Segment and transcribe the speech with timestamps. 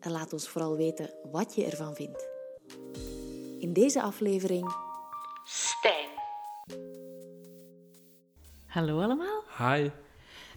[0.00, 2.28] en laat ons vooral weten wat je ervan vindt.
[3.58, 4.74] In deze aflevering
[5.44, 6.08] Stijn.
[8.66, 9.42] Hallo allemaal.
[9.58, 9.88] Hi.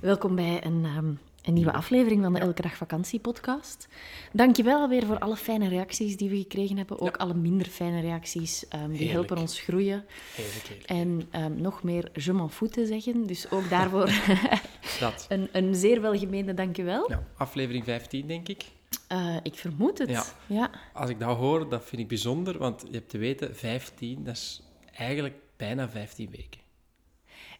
[0.01, 1.05] Welkom bij een, ehm,
[1.43, 3.87] een nieuwe aflevering van de Elke Dag Vakantie podcast.
[4.33, 6.99] Dankjewel alweer voor alle fijne reacties die we gekregen hebben.
[6.99, 8.67] Ook alle minder fijne reacties.
[8.67, 9.11] ehm, die Heerlijk.
[9.11, 10.05] helpen ons groeien.
[10.35, 10.89] Heerlijk, heerlijk.
[10.89, 13.27] En ehm, nog meer je m'en fout te zeggen.
[13.27, 14.11] Dus ook daarvoor
[14.99, 15.25] Dat.
[15.29, 17.09] een, een zeer welgemeende dankjewel.
[17.09, 18.63] Ja, aflevering 15, denk ik.
[19.07, 20.09] Eh, ik vermoed het.
[20.09, 20.23] Ja.
[20.47, 20.69] ja.
[20.93, 24.35] Als ik dat hoor, dat vind ik bijzonder, want je hebt te weten, 15, dat
[24.35, 24.61] is
[24.93, 26.59] eigenlijk bijna 15 weken.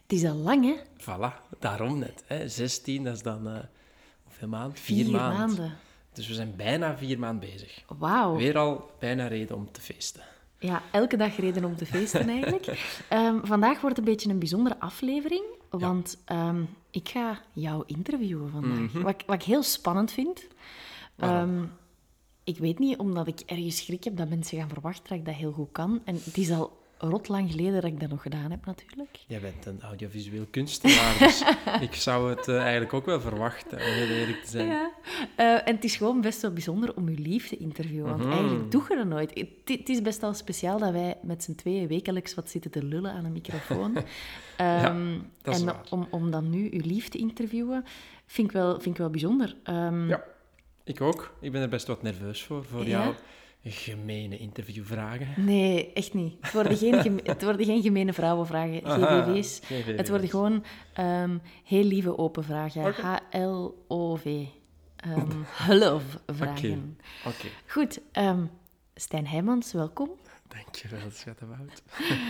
[0.02, 0.74] Het is al lang, hè?
[1.00, 2.24] Voilà, daarom net.
[2.26, 2.48] Hè.
[2.48, 3.58] 16, dat is dan eh
[4.24, 4.80] hoeveel maand?
[4.80, 5.38] Vier, Vier, maand.
[5.38, 5.76] maanden.
[6.12, 7.82] Dus we zijn bijna vier maanden bezig.
[7.98, 8.36] Wauw.
[8.36, 10.22] Weer al bijna reden om te feesten.
[10.58, 12.66] Ja, elke dag reden om te feesten eigenlijk.
[13.08, 18.92] Ehm, vandaag wordt een beetje een bijzondere aflevering, want ehm, ik ga jou interviewen vandaag.
[18.92, 20.46] wat, ik- wat ik heel spannend vind.
[21.14, 21.56] Waarom?
[21.58, 21.64] Ehm,
[22.44, 25.34] ik weet niet, omdat ik ergens schrik heb dat mensen gaan verwachten dat ik dat
[25.34, 26.00] heel goed kan.
[26.04, 29.18] En het is al rot lang geleden dat ik dat nog gedaan heb, natuurlijk.
[29.26, 31.42] Jij bent een audiovisueel kunstenaar, dus
[31.88, 34.66] ik zou het eh, eigenlijk ook wel verwachten, om heel eerlijk te zijn.
[34.66, 34.90] Ja.
[35.36, 38.32] Eh, en het is gewoon best wel bijzonder om uw lief te interviewen, want Mhm.
[38.32, 39.30] eigenlijk doe je dat nooit.
[39.38, 42.84] Het, het is best wel speciaal dat wij met z'n tweeën wekelijks wat zitten te
[42.84, 43.96] lullen aan een microfoon.
[44.56, 45.80] Ehm, dat is en waar.
[45.90, 47.84] Om, om dan nu uw lief te interviewen,
[48.26, 49.56] vind ik wel, vind ik wel bijzonder.
[49.62, 50.24] Ehm, Ja.
[50.84, 51.34] Ik ook.
[51.40, 52.88] Ik ben er best wat nerveus voor, voor Ja?
[53.02, 53.14] jouw
[53.64, 55.44] gemene interviewvragen.
[55.44, 56.34] Nee, echt niet.
[56.40, 59.58] Het worden geen, geme- het worden geen gemene vrouwenvragen, GVV's.
[59.62, 59.96] GVV's.
[59.96, 62.82] Het worden gewoon ehm, heel lieve open vragen.
[62.94, 64.44] H-L-O-V.
[64.96, 65.30] Ehm
[65.68, 66.98] love vragen.
[67.26, 67.46] Oké.
[67.66, 68.44] Goed, ehm,
[68.94, 70.10] Stijn Heijmans, welkom.
[70.48, 71.82] Dankjewel, schattenwoud.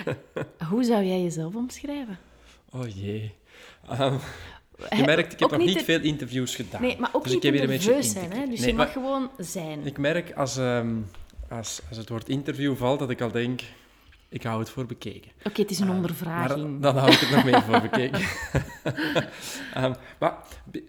[0.70, 2.18] Hoe zou jij jezelf omschrijven?
[2.70, 3.34] Oh jee.
[3.88, 4.16] Ehm,
[4.96, 6.82] je merkt, ik heb nog niet te- veel interviews gedaan.
[6.82, 8.46] Nee, maar ook dus niet ik te heb hier een beetje nerveus zijn, hè?
[8.50, 9.86] Dus Nee, je mag maar gewoon zijn.
[9.86, 10.94] Ik merk als, ehm,
[11.48, 13.60] als, als het woord interview valt, dat ik al denk,
[14.28, 15.30] ik hou het voor bekeken.
[15.44, 16.80] Oké, het is een Maar ondervraging.
[16.80, 18.20] dan hou ik het nog meer voor bekeken.
[19.74, 20.34] Ehm, maar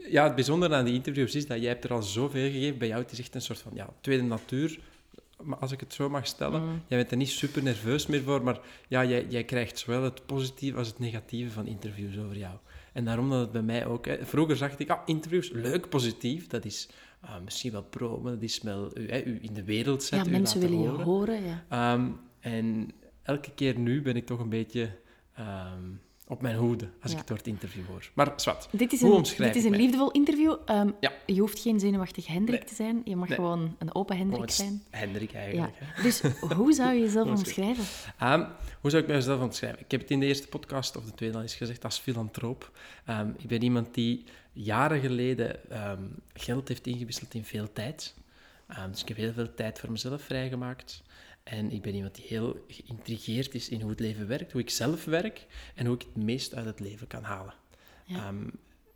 [0.09, 2.77] ja, het bijzondere aan die interviews is dat jij hebt er al zoveel gegeven.
[2.77, 4.79] Bij jou het is echt een soort van ja, tweede natuur,
[5.41, 6.61] maar als ik het zo mag stellen.
[6.63, 6.81] Mm.
[6.87, 10.25] Jij bent er niet super nerveus meer voor, maar ja, jij, jij krijgt zowel het
[10.25, 12.53] positieve als het negatieve van interviews over jou.
[12.93, 14.05] En daarom dat het bij mij ook...
[14.05, 16.47] Hè, vroeger zag ik, ah, interviews, leuk, positief.
[16.47, 16.89] Dat is
[17.19, 20.07] ah, misschien wel pro, maar dat is wel u, hè, u in de wereld ja,
[20.07, 21.05] zetten, u mensen willen je horen.
[21.05, 21.63] horen, ja.
[21.69, 22.09] Ehm,
[22.39, 24.89] en elke keer nu ben ik toch een beetje
[25.33, 25.89] ehm,
[26.27, 27.17] op mijn hoede als Ja.
[27.17, 28.09] ik het woord interview hoor.
[28.13, 30.55] Maar zwart, Dit is hoe een, omschrijf dit is een liefdevol interview.
[30.65, 31.11] Ehm, Ja.
[31.25, 32.67] Je hoeft geen zenuwachtig Hendrik Nee.
[32.69, 33.01] te zijn.
[33.05, 33.37] Je mag Nee.
[33.37, 34.83] gewoon een open Hendrik zijn.
[34.89, 35.37] Hendrik Ja.
[35.39, 35.73] eigenlijk.
[35.79, 36.01] hè.
[36.03, 36.21] Dus
[36.55, 37.83] hoe zou je jezelf omschrijven?
[38.19, 38.45] Ehm,
[38.81, 39.79] hoe zou ik mezelf omschrijven?
[39.79, 42.71] Ik heb het in de eerste podcast, of de tweede al eens gezegd, als filantroop.
[43.05, 44.23] Ehm, ik ben iemand die
[44.53, 45.59] jaren geleden
[46.33, 48.13] geld heeft ingewisseld in veel tijd.
[48.91, 51.01] Dus ik heb heel veel tijd voor mezelf vrijgemaakt.
[51.43, 54.69] En ik ben iemand die heel geïntrigeerd is in hoe het leven werkt, hoe ik
[54.69, 55.45] zelf werk
[55.75, 57.53] en hoe ik het meest uit het leven kan halen.
[58.05, 58.27] Ja.
[58.27, 58.47] Ehm,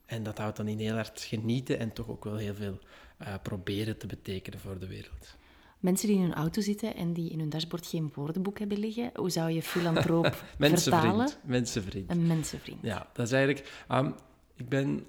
[0.06, 2.80] en dat houdt dan in heel hard genieten en toch ook wel heel veel
[3.18, 5.36] eh, proberen te betekenen voor de wereld.
[5.80, 9.12] Mensen die in hun auto zitten en die in hun dashboard geen woordenboek hebben liggen,
[9.16, 10.57] hoe zou je filantroop vertalen?
[10.57, 11.40] Mensenvriend.
[11.44, 12.12] Mensenvriend.
[12.12, 12.80] Een mensenvriend.
[12.81, 13.84] Ja, dat is eigenlijk...
[13.88, 14.12] ehm,
[14.56, 15.06] ik ben...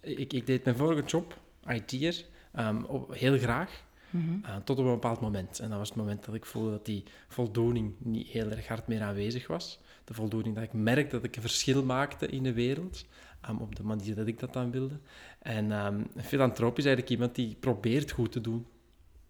[0.00, 3.84] Ik, ik deed mijn vorige job, IT'er, ehm, op- heel graag.
[4.10, 4.44] Mhm.
[4.44, 5.58] eh, tot op een bepaald moment.
[5.58, 8.86] En dat was het moment dat ik voelde dat die voldoening niet heel erg hard
[8.86, 9.78] meer aanwezig was.
[10.04, 13.04] De voldoening dat ik merkte dat ik een verschil maakte in de wereld.
[13.40, 14.98] ehm, op de manier dat ik dat dan wilde.
[15.38, 18.66] En ehm, een filantroop is eigenlijk iemand die probeert goed te doen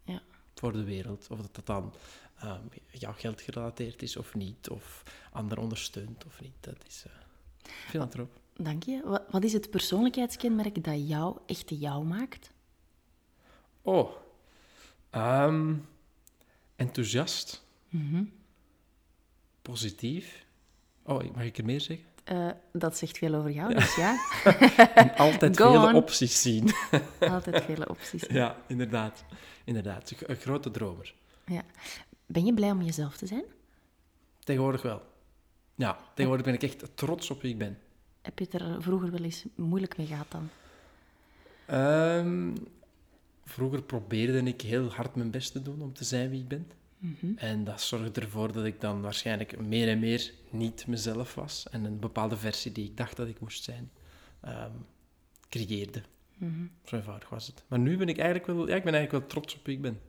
[0.05, 0.23] Ja.
[0.55, 1.27] voor de wereld.
[1.31, 1.95] Of dat dat dan
[2.41, 2.61] ehm
[2.91, 4.69] ja, geld gerelateerd is of niet.
[4.71, 5.03] Of
[5.33, 6.55] anderen ondersteunt of niet.
[6.61, 7.13] Dat is eh
[7.89, 8.41] filantroop.
[8.57, 9.01] Dank je.
[9.05, 12.51] Wat, wat is het persoonlijkheidskenmerk dat jou echt jou maakt?
[13.83, 14.11] Oh.
[15.11, 15.75] Ehm,
[16.77, 17.65] enthousiast.
[17.89, 18.23] Mhm.
[19.63, 20.47] Positief.
[21.03, 22.07] Oh, mag ik er meer zeggen?
[22.25, 24.17] Eh, dat zegt veel over jou, dus ja.
[24.95, 25.95] En altijd Go vele on.
[25.95, 26.71] opties zien.
[27.21, 28.23] Altijd vele opties.
[28.29, 29.25] ja, inderdaad.
[29.65, 30.13] Inderdaad.
[30.27, 31.15] Een grote dromer.
[31.47, 31.63] Ja.
[32.27, 33.45] Ben je blij om jezelf te zijn?
[34.45, 35.03] Tegenwoordig wel.
[35.75, 37.79] Ja, tegenwoordig ben ik echt trots op wie ik ben.
[38.23, 40.49] Heb je het er vroeger wel eens moeilijk mee gehad dan?
[41.67, 42.55] Ehm,
[43.49, 46.71] vroeger probeerde ik heel hard mijn best te doen om te zijn wie ik ben.
[46.99, 47.33] Mhm.
[47.37, 51.67] En dat zorgde ervoor dat ik dan waarschijnlijk meer en meer niet mezelf was.
[51.71, 53.91] En een bepaalde versie die ik dacht dat ik moest zijn,
[54.41, 54.73] ehm,
[55.49, 56.03] creëerde.
[56.37, 56.67] Mhm.
[56.85, 57.65] Zo eenvoudig was het.
[57.69, 59.83] Maar nu ben ik eigenlijk wel, ja, ik ben eigenlijk wel trots op wie ik
[59.83, 60.01] ben.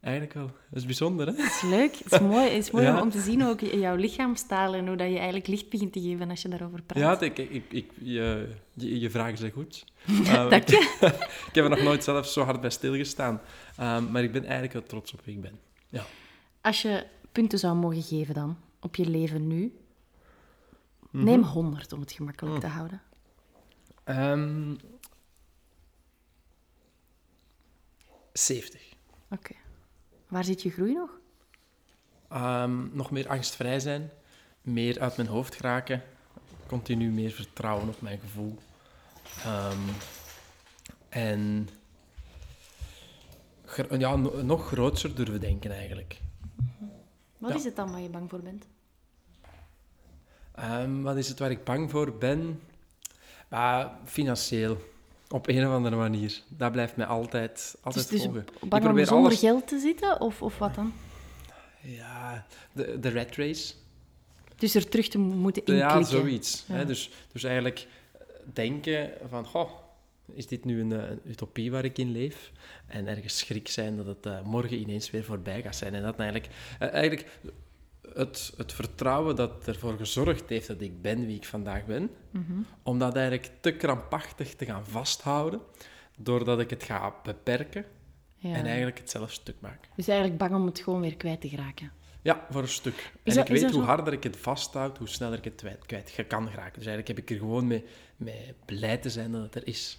[0.00, 0.46] Eigenlijk wel.
[0.46, 1.32] Dat is bijzonder, hè?
[1.32, 1.94] Het is leuk.
[1.96, 3.00] Het is mooi, het is mooi Ja.
[3.02, 6.30] om te zien ook jouw lichaamstaal en hoe dat je eigenlijk licht begint te geven
[6.30, 7.20] als je daarover praat.
[7.20, 9.84] Ja, ik, ik, ik, je, je, je vragen zijn goed.
[10.26, 10.96] Eh, Dank je.
[11.48, 13.40] ik heb er nog nooit zelf zo hard bij stilgestaan.
[13.76, 15.58] Ehm, maar ik ben eigenlijk wel trots op wie ik ben.
[15.88, 16.04] Ja.
[16.60, 19.74] Als je punten zou mogen geven dan, op je leven nu,
[21.10, 21.24] Mhm.
[21.24, 22.60] neem 100 om het gemakkelijk Mm.
[22.60, 23.02] te houden.
[24.04, 24.74] Ehm
[28.32, 28.80] 70.
[29.30, 29.54] Oké.
[30.30, 31.10] Waar zit je groei nog?
[32.28, 34.10] Ehm, nog meer angstvrij zijn.
[34.62, 36.02] Meer uit mijn hoofd geraken.
[36.66, 38.58] Continu meer vertrouwen op mijn gevoel.
[39.44, 39.78] Ehm,
[41.08, 41.68] en
[43.98, 46.20] ja, no- nog groter durven denken eigenlijk.
[47.38, 47.56] Wat Ja.
[47.56, 48.66] is het dan waar je bang voor bent?
[50.54, 52.60] Ehm, wat is het waar ik bang voor ben?
[53.48, 54.76] Ah, financieel.
[55.32, 56.40] Op een of andere manier.
[56.48, 58.44] Dat blijft mij altijd, altijd dus dus volgen.
[58.68, 60.92] Bang om zonder alles- geld te zitten, of, of wat dan?
[61.80, 63.74] Ja, de, de rat race.
[64.56, 65.98] Dus er terug te moeten inklikken.
[65.98, 66.64] Ja, zoiets.
[66.68, 66.74] Ja.
[66.74, 66.86] Hè?
[66.86, 67.86] Dus, dus eigenlijk
[68.52, 69.70] denken van, goh,
[70.34, 72.52] is dit nu een, eh, een utopie waar ik in leef?
[72.86, 75.94] En ergens schrik zijn dat het eh, morgen ineens weer voorbij gaat zijn.
[75.94, 76.48] En dat eigenlijk,
[76.78, 77.26] eh, eigenlijk
[78.14, 82.52] het, het vertrouwen dat ervoor gezorgd heeft dat ik ben wie ik vandaag ben, Mhm.
[82.82, 85.60] om dat eigenlijk te krampachtig te gaan vasthouden,
[86.16, 87.84] doordat ik het ga beperken
[88.36, 88.54] Ja.
[88.54, 89.88] en eigenlijk het zelf stuk maak.
[89.96, 91.92] Dus eigenlijk bang om het gewoon weer kwijt te geraken.
[92.22, 93.12] Ja, voor een stuk.
[93.22, 93.80] En dat- ik weet hoe zo?
[93.80, 96.78] harder ik het vasthoud, hoe sneller ik het kwijt, kan geraken.
[96.78, 97.84] Dus eigenlijk heb ik er gewoon mee,
[98.16, 99.98] mee blij te zijn dat het er is.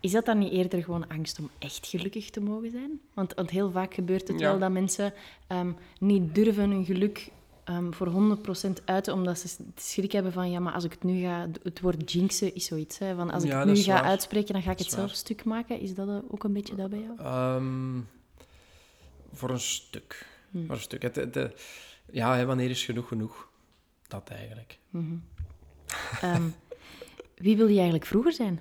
[0.00, 3.00] Is dat dan niet eerder gewoon angst om echt gelukkig te mogen zijn?
[3.14, 4.50] Want, want heel vaak gebeurt het Ja.
[4.50, 5.12] wel dat mensen
[5.46, 7.28] ehm, niet durven hun geluk
[7.70, 11.20] ehm, voor 100% uiten, omdat ze schrik hebben van, ja, maar als ik het nu
[11.20, 11.46] ga...
[11.62, 13.14] Het woord jinxen is zoiets, hè?
[13.14, 14.02] Van als ik Ja, het nu ga waar.
[14.02, 15.14] uitspreken, dan ga ik het zelf waar.
[15.16, 15.80] stuk maken.
[15.80, 17.18] Is dat eh, ook een beetje dat bij jou?
[17.18, 18.00] Ehm,
[19.32, 20.26] voor een stuk.
[20.50, 20.66] Hm.
[20.66, 21.02] Voor een stuk.
[21.02, 21.44] Het, het, eh,
[22.10, 23.48] ja, hè, wanneer is genoeg genoeg?
[24.08, 24.78] Dat eigenlijk.
[26.20, 26.42] Ehm,
[27.36, 28.60] wie wil je eigenlijk vroeger zijn?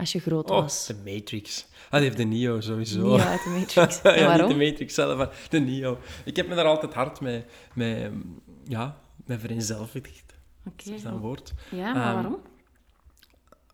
[0.00, 0.86] Als je groot Oh, was.
[0.86, 1.66] de Matrix.
[1.84, 3.16] Ah, die heeft de Neo sowieso.
[3.18, 4.00] Uit de Matrix.
[4.02, 4.48] ja, waarom?
[4.48, 5.98] niet de Matrix zelf, maar de Neo.
[6.24, 7.44] Ik heb me daar altijd hard mee,
[7.74, 8.10] mee,
[8.64, 10.24] ja, mee vereenzelvigd.
[10.66, 10.84] Oké.
[10.84, 11.52] Dat is dat een woord.
[11.70, 12.38] Ja, maar Ehm, waarom?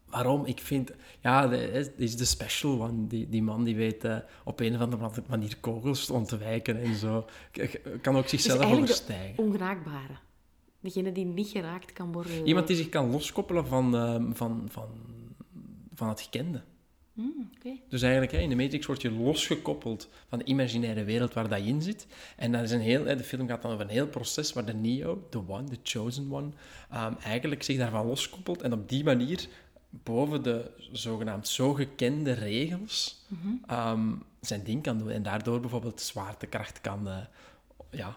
[0.07, 0.45] Waarom?
[0.45, 0.91] Ik vind...
[1.21, 3.07] Ja, de, is- de special one.
[3.07, 6.95] Die, die man die weet eh, op een of andere manier kogels te ontwijken en
[6.95, 7.27] zo.
[8.03, 9.37] Kan ook zichzelf Dus overstijgen.
[9.37, 10.17] de ongeraakbare.
[10.81, 12.47] Degene die niet geraakt kan worden.
[12.47, 14.89] Iemand die zich kan loskoppelen van, ehm, van, van,
[15.97, 16.63] van het gekende.
[17.13, 17.51] Hmm.
[17.89, 21.83] Dus eigenlijk, in de Matrix word je losgekoppeld van de imaginaire wereld waar dat in
[21.83, 22.07] zit.
[22.37, 24.75] En dat is een heel, de film gaat dan over een heel proces waar de
[24.75, 26.49] Neo, de One, de Chosen One,
[26.91, 29.49] ehm, eigenlijk zich daarvan loskoppelt en op die manier
[29.91, 33.25] boven de zogenaamd zo gekende regels
[33.67, 35.11] ehm, zijn ding kan doen.
[35.11, 37.17] En daardoor bijvoorbeeld zwaartekracht kan eh,
[37.91, 38.17] ja,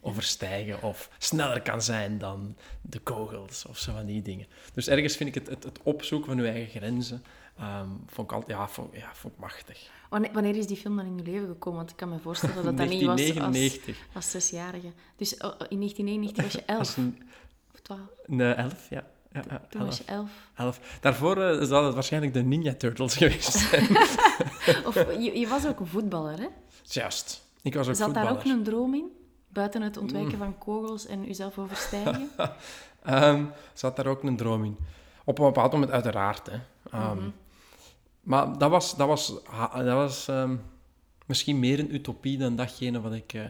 [0.00, 4.46] overstijgen of sneller kan zijn dan de kogels of zo van die dingen.
[4.74, 7.24] Dus ergens vind ik het, het, het opzoeken van je eigen grenzen
[7.58, 9.90] ehm, vond ik altijd, ja, vond, ja, vond ik machtig.
[10.08, 11.78] Wanneer, is die film dan in je leven gekomen?
[11.78, 14.06] Want ik kan me voorstellen dat dat niet was als, 1999.
[14.14, 14.92] als zesjarige.
[15.16, 17.22] Dus oh, oh, in 1999 was je elf een,
[17.72, 18.00] of twaalf.
[18.26, 19.04] een elf, ja.
[19.32, 20.30] ja, ja Toen was je elf.
[20.54, 20.98] elf.
[21.00, 23.96] Daarvoor eh, zal het waarschijnlijk de Ninja Turtles geweest zijn.
[24.86, 26.48] Of je, je was ook een voetballer, hè?
[26.82, 27.48] Juist.
[27.62, 29.19] Ik was ook Zat daar ook een droom in?
[29.52, 30.02] Buiten het Mm.
[30.02, 32.28] ontwijken van kogels en jezelf overstijgen?
[33.02, 34.76] Ehm, zat daar ook een droom in.
[35.24, 36.46] Op een bepaald moment uiteraard.
[36.50, 36.58] Hè.
[36.90, 37.28] Ehm, Mhm.
[38.20, 39.26] Maar dat was, dat was,
[39.74, 40.56] dat was ehm,
[41.26, 43.44] misschien meer een utopie dan datgene wat ik, eh,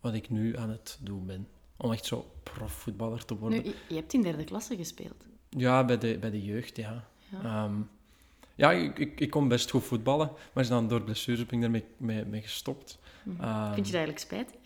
[0.00, 1.48] wat ik nu aan het doen ben.
[1.76, 3.62] Om echt zo profvoetballer te worden.
[3.62, 5.24] nu, je, hebt in derde klasse gespeeld.
[5.48, 7.04] Ja, bij de, bij de jeugd, ja.
[7.28, 7.38] Ja.
[7.42, 7.70] Ja,
[8.54, 11.60] ja ik, ik, ik kon best goed voetballen, maar is dan door blessures ben ik
[11.60, 12.98] daarmee mee, mee gestopt.
[13.38, 14.60] Ehm, Vind je dat eigenlijk spijtig?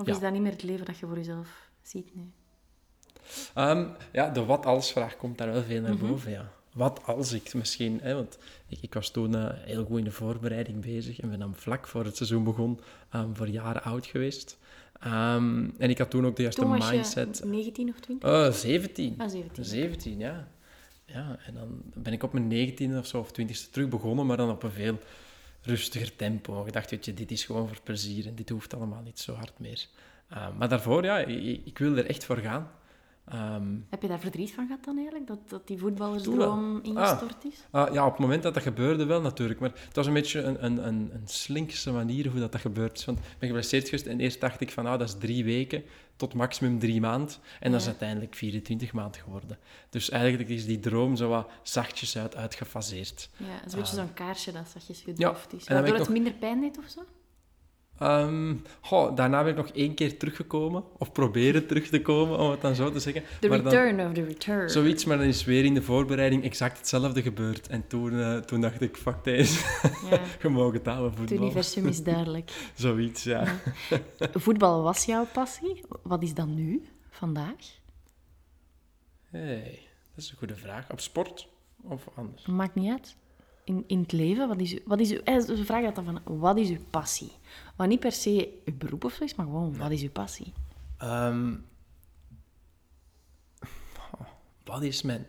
[0.00, 0.12] Of Ja.
[0.12, 2.22] is dat niet meer het leven dat je voor jezelf ziet nu?
[3.54, 6.06] Ehm, ja, de wat-als-vraag komt daar wel veel naar Mhm.
[6.08, 6.52] boven, ja.
[6.74, 7.98] Wat als ik misschien...
[8.02, 8.38] Hè, want
[8.68, 11.86] ik, ik was toen eh, heel goed in de voorbereiding bezig en ben dan vlak
[11.88, 12.80] voor het seizoen begon
[13.10, 14.58] ehm, voor jaren oud geweest.
[15.00, 17.38] Ehm, en ik had toen ook de juiste mindset.
[17.42, 18.28] je 19 of 20?
[18.28, 19.14] Oh, 17.
[19.18, 19.64] Ah, 17.
[19.64, 20.48] 17, ja.
[21.04, 24.36] Ja, en dan ben ik op mijn 19e of zo, of 20e terug begonnen, maar
[24.36, 24.98] dan op een veel
[25.62, 26.64] rustiger tempo.
[26.66, 29.58] Ik dacht, je, dit is gewoon voor plezier en dit hoeft allemaal niet zo hard
[29.58, 29.86] meer.
[30.32, 32.70] Uh, maar daarvoor, ja, ik, ik wil er echt voor gaan.
[33.30, 35.26] Ehm, Heb je daar verdriet van gehad dan eigenlijk?
[35.26, 37.64] Dat, dat die voetballersdroom ingestort is?
[37.70, 39.60] ah, ja, op het moment dat dat gebeurde wel natuurlijk.
[39.60, 42.98] Maar het was een beetje een, een, een, een slinkse manier hoe dat, dat gebeurd
[42.98, 43.04] is.
[43.04, 45.82] Want ik ben geblesseerd geweest en eerst dacht ik van, ah, dat is drie weken
[46.16, 47.34] tot maximum drie maanden.
[47.60, 47.90] En dat is Ja.
[47.92, 49.58] uiteindelijk 24 maanden geworden.
[49.90, 53.28] Dus eigenlijk is die droom zo wat zachtjes uit, uitgefaseerd.
[53.36, 55.64] Ja, het is een beetje zo'n kaarsje dat zachtjes Ja, gedoofd is.
[55.64, 57.00] en dan Waardoor het minder pijn deed of zo?
[58.80, 60.84] Goh, daarna ben ik nog één keer teruggekomen.
[60.98, 63.22] Of proberen terug te komen, om het dan zo te zeggen.
[63.40, 64.70] The Maar dan- return of the return.
[64.70, 67.66] Zoiets, maar dan is weer in de voorbereiding exact hetzelfde gebeurd.
[67.68, 69.58] En toen, eh, toen dacht ik, fuck deze,
[70.10, 71.38] Ja, je mag het houden, het voetbal.
[71.38, 72.50] universum is duidelijk.
[72.74, 73.44] Zoiets, ja.
[74.32, 75.80] Voetbal was jouw passie.
[76.02, 77.78] Wat is dat nu, vandaag?
[79.30, 79.78] Hey,
[80.14, 80.90] dat is een goede vraag.
[80.90, 81.48] Op sport
[81.82, 82.46] of anders?
[82.46, 83.16] Maakt niet uit.
[83.70, 85.14] In, in het leven, wat is, wat is
[85.62, 87.32] vragen dat dan van, wat is uw passie?
[87.76, 90.52] Wat niet per se uw beroep of zo is, maar gewoon, wat is uw passie?
[90.98, 91.54] Ehm,
[94.64, 95.26] wat is mijn...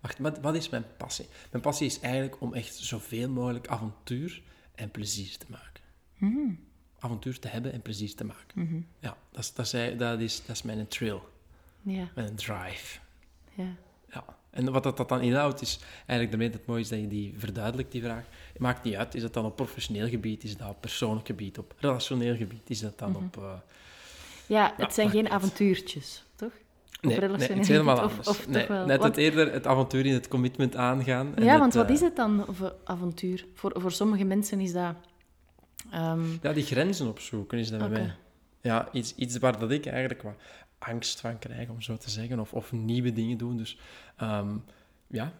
[0.00, 1.26] Wacht, wat, wat is mijn passie?
[1.50, 4.42] Mijn passie is eigenlijk om echt zoveel mogelijk avontuur
[4.74, 6.58] en plezier te maken.
[6.98, 8.86] Avontuur te hebben en plezier te maken.
[8.98, 11.20] Ja, dat is, dat, is, dat, is, dat is mijn thrill,
[11.82, 12.98] Ja, mijn drive.
[13.54, 13.74] ja.
[14.50, 17.34] En wat dat, dat dan inhoudt, is eigenlijk daarmee het mooie is dat je die
[17.38, 18.24] verduidelijkt, die vraag.
[18.52, 21.58] Het maakt niet uit, is dat dan op professioneel gebied, is dat op persoonlijk gebied,
[21.58, 23.36] op relationeel gebied, is dat dan op...
[23.36, 23.52] eh,
[24.46, 26.50] Ja, het Ja, zijn geen avontuurtjes, toch?
[27.00, 28.28] Nee, nee, relationeel het is helemaal of- anders.
[28.28, 28.86] of toch nee, wel?
[28.86, 31.32] Net Want- het eerder het avontuur in het commitment aangaan.
[31.36, 33.44] en Ja, het, want wat eh, is het dan voor avontuur?
[33.54, 34.94] Voor, voor sommige mensen is dat...
[35.90, 38.14] ehm, Ja, die grenzen opzoeken is dat bij mij.
[38.60, 40.34] Ja, iets, iets waar dat ik eigenlijk wat
[40.80, 42.40] angst van krijg, om zo te zeggen.
[42.40, 43.56] Of, of nieuwe dingen doen.
[43.56, 43.78] Dus
[44.16, 44.56] ehm,
[45.06, 45.32] ja,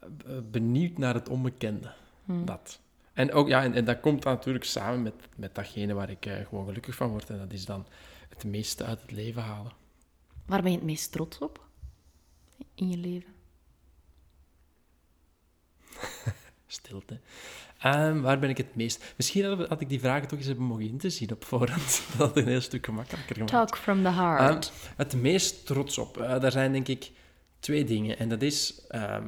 [0.00, 1.92] eh, benieuwd naar het onbekende.
[2.24, 2.44] Hmm.
[2.44, 2.80] Dat.
[3.12, 6.26] En, ook, ja, en, en dat komt dan natuurlijk samen met, met datgene waar ik
[6.26, 7.30] eh, gewoon gelukkig van word.
[7.30, 7.86] En dat is dan
[8.28, 9.72] het meeste uit het leven halen.
[10.46, 11.66] Waar ben je het meest trots op
[12.74, 13.34] in je leven?
[16.66, 17.20] Stilte.
[17.80, 19.14] Ehm, waar ben ik het meest...
[19.16, 22.02] Misschien had, had ik die vragen toch eens hebben mogen in te zien op voorhand.
[22.16, 23.52] Dat had een heel stuk gemakkelijker gemaakt.
[23.52, 24.72] Talk from the heart.
[24.74, 26.16] Ehm, het meest trots op.
[26.20, 27.10] eh, daar zijn denk ik
[27.58, 28.18] twee dingen.
[28.18, 29.26] En dat is ehm,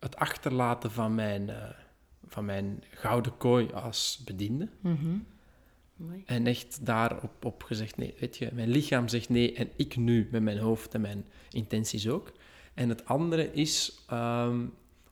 [0.00, 1.68] het achterlaten van mijn, eh,
[2.26, 4.68] van mijn gouden kooi als bediende.
[4.80, 5.16] Mhm.
[5.96, 6.22] Mooi.
[6.26, 10.28] En echt daarop op gezegd, nee, weet je, mijn lichaam zegt nee en ik nu
[10.30, 12.32] met mijn hoofd en mijn intenties ook.
[12.74, 14.04] En het andere is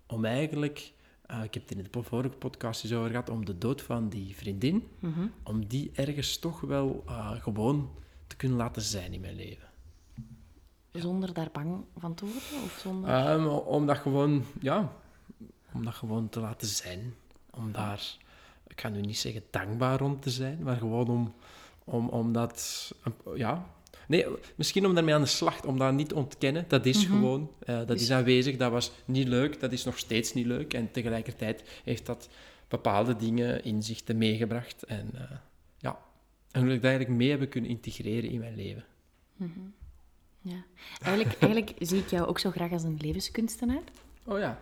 [0.07, 0.93] om eigenlijk,
[1.27, 4.09] eh, ik heb het in de vorige podcast eens over gehad, om de dood van
[4.09, 5.27] die vriendin, Mhm.
[5.43, 7.91] om die ergens toch wel eh, gewoon
[8.27, 9.69] te kunnen laten zijn in mijn leven.
[10.93, 12.65] Zonder daar bang van te worden?
[12.65, 13.11] Of zonder...
[13.11, 14.93] Ehm, om dat gewoon, ja,
[15.73, 17.15] om dat gewoon te laten zijn.
[17.51, 18.17] Om daar,
[18.67, 21.35] ik ga nu niet zeggen dankbaar om te zijn, maar gewoon om,
[21.85, 22.91] om, om dat,
[23.35, 23.67] ja.
[24.09, 26.65] Nee, misschien om daarmee aan de slag, om dat niet te ontkennen.
[26.69, 30.33] Dat is gewoon, eh, dat is aanwezig, dat was niet leuk, dat is nog steeds
[30.35, 30.75] niet leuk.
[30.75, 32.29] En tegelijkertijd heeft dat
[32.69, 34.83] bepaalde dingen, inzichten meegebracht.
[34.83, 35.37] En eh,
[35.79, 35.99] ja,
[36.51, 38.85] en hoe ik dat eigenlijk mee hebben kunnen integreren in mijn leven.
[40.41, 40.65] Ja.
[41.03, 43.83] Eigenlijk, eigenlijk zie ik jou ook zo graag als een levenskunstenaar.
[44.25, 44.61] Oh ja.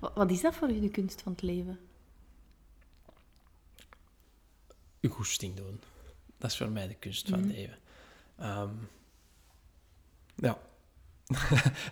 [0.00, 1.78] Wa- Wat is dat voor u, de kunst van het leven?
[5.00, 5.80] uw goesting doen.
[6.38, 7.78] Dat is voor mij de kunst van het leven.
[8.38, 8.70] Ehm,
[10.36, 10.58] ja.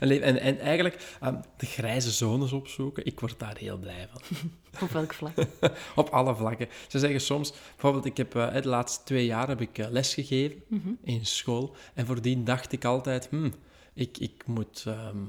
[0.01, 4.51] En en, en eigenlijk ehm, de grijze zones opzoeken, ik word daar heel blij van.
[4.83, 5.35] Op welk vlak?
[5.95, 6.69] Op alle vlakken.
[6.89, 10.15] Ze zeggen soms, bijvoorbeeld, ik heb eh, de laatste twee jaar heb ik eh, les
[10.15, 10.63] gegeven
[11.03, 11.77] in school.
[11.95, 13.53] En voordien dacht ik altijd, hmm,
[13.95, 15.25] ik, ik moet ehm,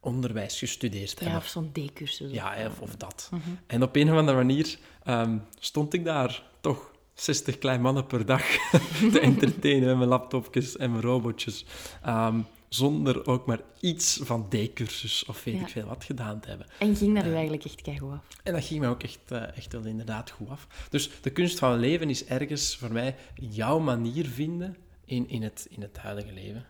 [0.00, 1.40] onderwijs gestudeerd Ja, hebben.
[1.40, 2.32] of zo'n D-cursus.
[2.32, 3.30] Ja, of, of dat.
[3.66, 8.26] En op een of andere manier ehm, stond ik daar toch 60 kleine mannen per
[8.26, 8.42] dag
[9.12, 11.64] te entertainen met mijn laptopjes en mijn robotjes.
[12.02, 15.60] Ehm, zonder ook maar iets van D-cursus of weet Ja.
[15.60, 16.66] ik veel wat gedaan te hebben.
[16.78, 18.24] En ging daar u eigenlijk echt keigoed af?
[18.42, 20.66] En dat ging mij ook echt, eh, echt wel inderdaad goed af.
[20.90, 25.66] Dus de kunst van leven is ergens voor mij jouw manier vinden in, in, het,
[25.70, 26.64] in het huidige leven.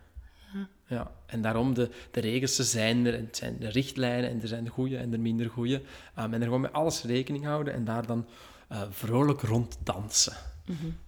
[0.86, 4.48] Ja, en daarom de, de regels zijn er, en het zijn de richtlijnen, en er
[4.48, 5.74] zijn de goede en de minder goede.
[5.74, 5.82] Um,
[6.14, 8.26] en er gewoon met alles rekening houden en daar dan
[8.68, 10.36] eh, vrolijk rond dansen.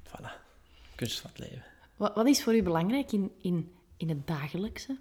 [0.06, 0.30] Voilà,
[0.94, 1.62] kunst van het leven.
[1.96, 4.98] Wat, wat is voor u belangrijk in, in, in het dagelijkse?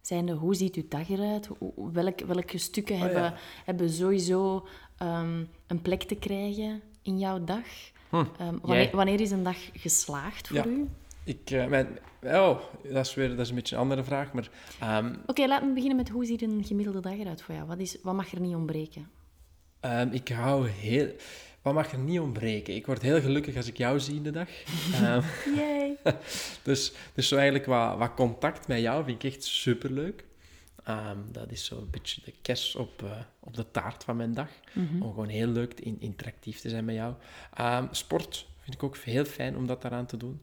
[0.00, 1.46] Zijnde, hoe ziet uw dag eruit?
[1.58, 3.00] Hoe- Welk, welke stukken ja.
[3.02, 4.66] hebben, hebben sowieso
[4.96, 7.64] ehm, een plek te krijgen in jouw dag?
[8.10, 10.66] Ehm, wanneer, wanneer is een dag geslaagd voor Ja.
[10.66, 10.88] u?
[11.24, 12.58] Ik, eh, mijn, oh,
[12.92, 15.74] dat is weer dat is een beetje een andere vraag, maar ehm, Oké, laten we
[15.74, 17.66] beginnen met hoe ziet een gemiddelde dag eruit voor jou?
[17.66, 19.10] Wat, is, wat mag er niet ontbreken?
[19.82, 21.08] Ehm, ik hou heel...
[21.62, 22.74] wat mag er niet ontbreken?
[22.74, 24.48] Ik word heel gelukkig als ik jou zie in de dag.
[25.56, 25.96] Yay.
[26.62, 30.24] dus, dus zo eigenlijk wat, wat contact met jou vind ik echt superleuk.
[30.84, 33.10] Ehm dat is zo een beetje de kers op, eh,
[33.40, 34.48] op de taart van mijn dag.
[34.72, 35.02] Mhm.
[35.02, 37.14] Om gewoon heel leuk in, interactief te zijn met jou.
[37.90, 40.40] Sport vind ik ook heel fijn om dat daaraan te doen.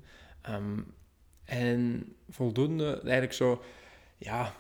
[1.46, 3.64] En voldoende, eigenlijk zo,
[4.18, 4.54] ja,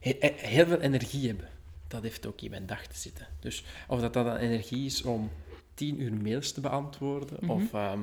[0.00, 1.48] he- he- heel veel energie hebben.
[1.88, 3.26] Dat heeft ook in mijn dag te zitten.
[3.40, 5.30] Dus of dat, dat dan energie is om
[5.74, 7.50] tien uur mails te beantwoorden, Mhm.
[7.50, 8.00] of ehm,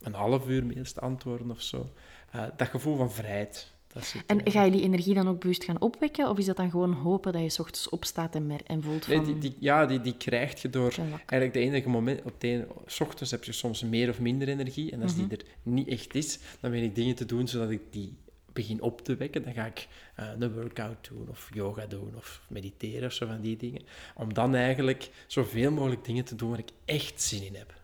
[0.00, 1.90] een half uur mails te antwoorden of zo.
[2.30, 3.72] Eh, dat gevoel van vrijheid.
[3.92, 6.28] Dat zit En ga je die energie dan ook bewust gaan opwekken?
[6.28, 9.04] Of is dat dan gewoon hopen dat je 's ochtends opstaat en, mer- en voelt
[9.04, 9.16] van...
[9.16, 12.22] Nee, die, die, ja, die, die krijg je door eigenlijk de enige moment.
[12.22, 14.90] Op de ene, s ochtends heb je soms meer of minder energie.
[14.90, 15.28] En als Mhm.
[15.28, 18.16] die er niet echt is, dan ben ik dingen te doen zodat ik die
[18.58, 19.42] begin op te wekken.
[19.42, 23.40] Dan ga ik eh, een workout doen, of yoga doen, of mediteren of zo van
[23.40, 23.82] die dingen.
[24.14, 27.74] Om dan eigenlijk zoveel mogelijk dingen te doen waar ik echt zin in heb.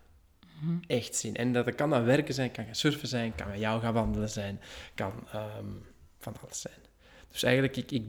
[0.59, 0.77] Mhm.
[0.87, 1.35] Echt zin.
[1.35, 4.29] En dat kan dan werken zijn, kan gaan surfen zijn, kan met jou gaan wandelen
[4.29, 4.59] zijn,
[4.95, 5.65] kan ehm,
[6.19, 6.79] van alles zijn.
[7.31, 8.05] Dus eigenlijk, ik, ik,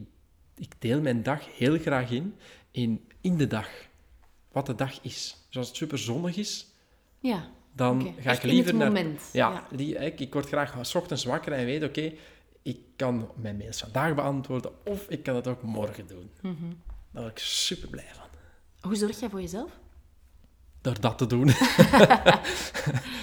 [0.55, 2.35] ik deel mijn dag heel graag in,
[2.71, 3.69] in, in de dag.
[4.51, 5.37] Wat de dag is.
[5.47, 6.67] Dus als het super zonnig is,
[7.19, 9.05] Ja, dan ga Echt ik liever naar...
[9.33, 12.13] Ja, Die, ik, ik word graag s ochtends wakker en weet, oké,
[12.67, 16.31] ik kan mijn mails vandaag beantwoorden of ik kan het ook morgen doen.
[16.41, 16.69] Mhm.
[17.11, 18.25] Daar word ik super blij van.
[18.79, 19.71] Hoe zorg jij voor jezelf?
[20.81, 21.47] Door dat te doen.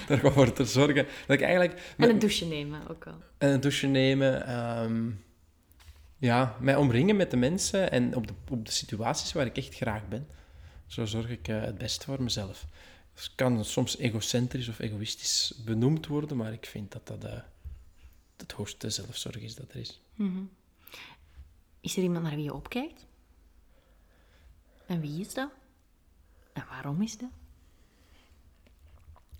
[0.07, 1.93] Door te zorgen dat ik eigenlijk...
[1.97, 3.17] En een douche nemen ook wel.
[3.37, 4.47] En een douche nemen.
[4.47, 5.11] ehm,
[6.17, 9.75] ja, mij omringen met de mensen en op de, op de situaties waar ik echt
[9.75, 10.27] graag ben.
[10.85, 12.65] Zo zorg ik eh, het beste voor mezelf.
[13.13, 17.37] Het kan soms egocentrisch of egoïstisch benoemd worden, maar ik vind dat dat eh,
[18.37, 20.01] het hoogste zelfzorg is dat er is.
[20.15, 20.43] Mhm.
[21.81, 23.05] Is er iemand naar wie je opkijkt?
[24.85, 25.49] En wie is dat?
[26.53, 27.29] En waarom is dat?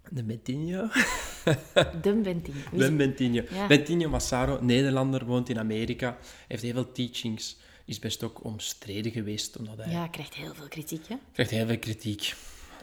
[0.09, 0.87] De Bentinho.
[2.01, 2.55] De Benting.
[2.69, 3.43] Wie is Ben Bentinho.
[3.49, 3.67] Ja.
[3.67, 6.17] Bentinho Massaro, Nederlander, woont in Amerika.
[6.47, 7.57] Heeft heel veel teachings.
[7.85, 11.15] Is best ook omstreden geweest, omdat hij Ja, krijgt heel veel kritiek, hè?
[11.31, 12.35] krijgt heel veel kritiek.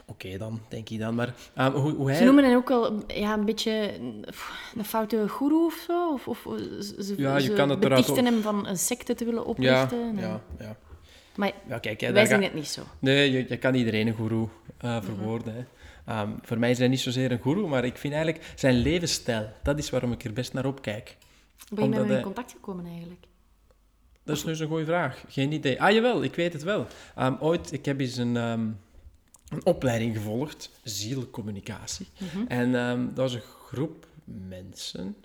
[0.05, 1.15] Oké dan, denk ik dan.
[1.15, 2.17] Maar ehm, hoe, hoe hij...
[2.17, 4.25] Ze noemen hem ook wel ja, een beetje een-
[4.77, 6.13] een foute goeroe of zo.
[6.13, 6.37] Of, of
[6.79, 10.01] ze, Ja, je ze kan het eruit hem van een secte te willen Ja, oprichten.
[10.01, 10.75] En- ja, ja.
[11.35, 12.81] Maar ja kijk, hè, wij zien ga- het niet zo.
[12.99, 15.53] Nee, je, je kan iedereen een goeroe eh, verwoorden.
[15.55, 15.63] hè.
[16.13, 19.49] Ehm, voor mij is hij niet zozeer een goeroe, maar ik vind eigenlijk zijn levensstijl,
[19.63, 21.17] dat is waarom ik er best naar opkijk.
[21.73, 23.25] Ben je met hem in hij- contact gekomen eigenlijk?
[24.23, 25.23] Dat is nu zo'n goede vraag.
[25.27, 25.81] Geen idee.
[25.81, 26.85] Ah, jawel, ik weet het wel.
[27.15, 28.67] Ehm, ooit, ik heb eens een, ehm,
[29.53, 32.07] een opleiding gevolgd, zielcommunicatie.
[32.17, 32.47] Mhm.
[32.47, 35.15] En ehm, dat was een groep mensen.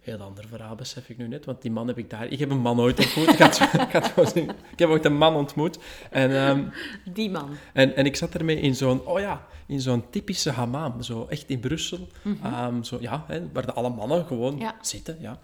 [0.00, 2.26] Heel ander verhaal, besef ik nu net, want die man heb ik daar...
[2.26, 3.28] Ik heb een man ooit ontmoet.
[3.40, 3.64] ik, zo-
[4.40, 5.78] ik, ik heb ooit een man ontmoet.
[6.10, 6.64] En, ehm,
[7.12, 7.50] Die man.
[7.72, 9.06] en, en ik zat ermee in zo'n...
[9.06, 11.02] Oh ja, in zo'n typische hammam.
[11.02, 12.08] Zo echt in Brussel.
[12.42, 14.74] Ehm, zo, ja, hè, waar de alle mannen gewoon Ja.
[14.80, 15.16] zitten.
[15.20, 15.38] Ja.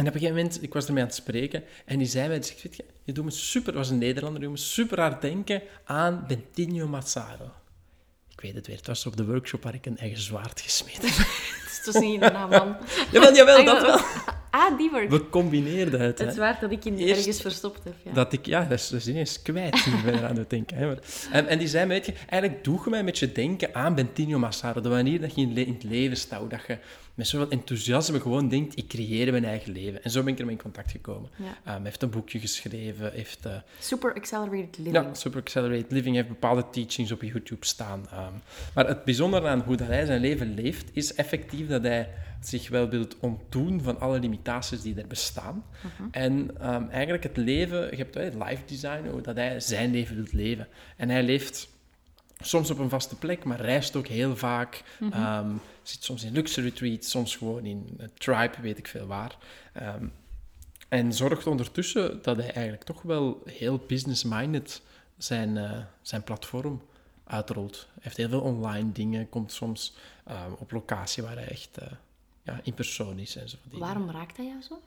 [0.00, 2.42] En op een gegeven moment, ik was ermee aan het spreken, en die zei mij,
[2.42, 5.20] zegt, weet je, je doet me super, was een Nederlander, je doet me super hard
[5.20, 7.50] denken aan Bentinho Massaro.
[8.28, 11.02] Ik weet het weer, het was op de workshop waar ik een eigen zwaard gesmeed
[11.02, 11.26] heb.
[11.80, 12.76] Het is dus niet de naam van...
[13.12, 13.98] jawel, jawel, dat wel.
[14.50, 15.10] Ah, die wordt.
[15.10, 16.24] We combineerden het, hè.
[16.24, 17.94] Het zwaard dat ik in Eerst- ergens verstopt heb.
[18.02, 18.12] Ja.
[18.12, 20.76] Dat ik, ja, dat is, dat is ineens kwijt, nu ben ik eraan het denken.
[20.76, 20.86] Hè.
[20.86, 20.98] Maar,
[21.32, 24.38] en, en die zei weet je, eigenlijk doe je mij met je denken aan Bentinho
[24.38, 24.80] Massaro.
[24.80, 26.78] De manier dat je in, in het leven staat, dat je
[27.20, 30.04] met zoveel enthousiasme gewoon denkt, ik creëer mijn eigen leven.
[30.04, 31.30] En zo ben ik ermee in contact gekomen.
[31.36, 31.44] Ja.
[31.44, 33.46] Um, hij heeft een boekje geschreven, heeft...
[33.46, 34.94] eh, Super Accelerated Living.
[34.94, 38.06] ja, Super Accelerated Living heeft bepaalde teachings op YouTube staan.
[38.10, 38.32] Ehm,
[38.74, 42.08] maar het bijzondere aan hoe dat hij zijn leven leeft, is effectief dat hij
[42.40, 45.64] zich wel wil ontdoen van alle limitaties die er bestaan.
[46.10, 50.16] En ehm, eigenlijk het leven, je hebt het life design, hoe dat hij zijn leven
[50.16, 50.68] wil leven.
[50.96, 51.68] En hij leeft
[52.40, 54.82] soms op een vaste plek, maar reist ook heel vaak.
[55.10, 55.50] Ehm,
[55.90, 59.36] zit soms in luxe retreats, soms gewoon in een tribe, weet ik veel waar.
[59.72, 60.06] Ehm,
[60.88, 64.82] en zorgt ondertussen dat hij eigenlijk toch wel heel business-minded
[65.16, 66.82] zijn, eh, zijn platform
[67.24, 67.86] uitrolt.
[67.92, 71.88] Hij heeft heel veel online dingen, komt soms ehm, op locatie waar hij echt eh,
[72.42, 73.56] ja, in persoon is en zo.
[73.60, 73.94] van die dingen.
[73.94, 74.80] Waarom raakt hij jou zo?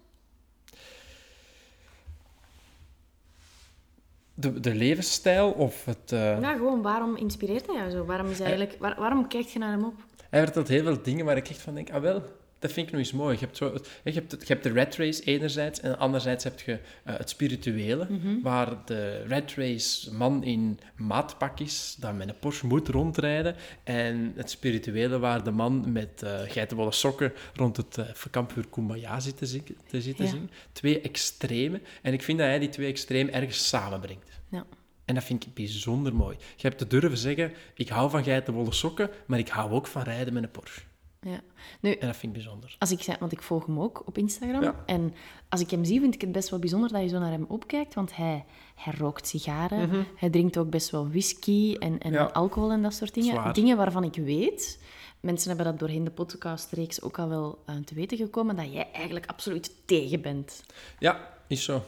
[4.36, 6.12] De, de levensstijl of het...
[6.12, 8.06] eh, Ja, gewoon, waarom inspireert hij jou zo?
[8.06, 9.94] Waarom, is hij eigenlijk, waar- waarom kijk je naar hem op?
[10.34, 12.24] Hij vertelt heel veel dingen waar ik echt van denk, ah wel,
[12.60, 13.34] dat vind ik nu eens mooi.
[13.40, 16.60] Je hebt, zo, je hebt, het, je hebt de red race enerzijds en anderzijds heb
[16.60, 16.72] je
[17.04, 18.08] eh, het spirituele,
[18.42, 24.34] waar de red race man in maatpak is, dat met een Porsche moet rondrijden, en
[24.36, 29.38] het spirituele waar de man met eh geitenwolle sokken rond het uh, kampvuur Kumbaya zit
[29.38, 30.32] te, zingen- te zitten Ja.
[30.32, 30.50] zingen.
[30.72, 31.82] Twee extreme.
[32.02, 34.30] En ik vind dat hij die twee extremen ergens samenbrengt.
[34.50, 34.66] Ja.
[35.06, 36.38] En dat vind ik bijzonder mooi.
[36.56, 40.02] Je hebt te durven zeggen, ik hou van geitenwolle sokken, maar ik hou ook van
[40.02, 40.82] rijden met een Porsche.
[41.22, 41.40] Ja.
[41.80, 42.76] Nu, En dat vind ik bijzonder.
[42.80, 44.62] als ik want ik volg hem ook op Instagram.
[44.64, 44.84] Ja.
[44.86, 45.14] En
[45.50, 47.46] als ik hem zie, vind ik het best wel bijzonder dat je zo naar hem
[47.48, 47.94] opkijkt.
[47.94, 50.06] Want hij, hij rookt sigaren.
[50.16, 52.22] Hij drinkt ook best wel whisky en, en Mhm.
[52.22, 52.26] Ja.
[52.26, 53.32] alcohol en dat soort dingen.
[53.34, 53.54] Zwaar.
[53.54, 54.80] Dingen waarvan ik weet,
[55.20, 58.92] mensen hebben dat doorheen de podcastreeks ook al wel eh, te weten gekomen, dat jij
[58.92, 60.64] eigenlijk absoluut tegen bent.
[61.00, 61.84] Ja, is zo.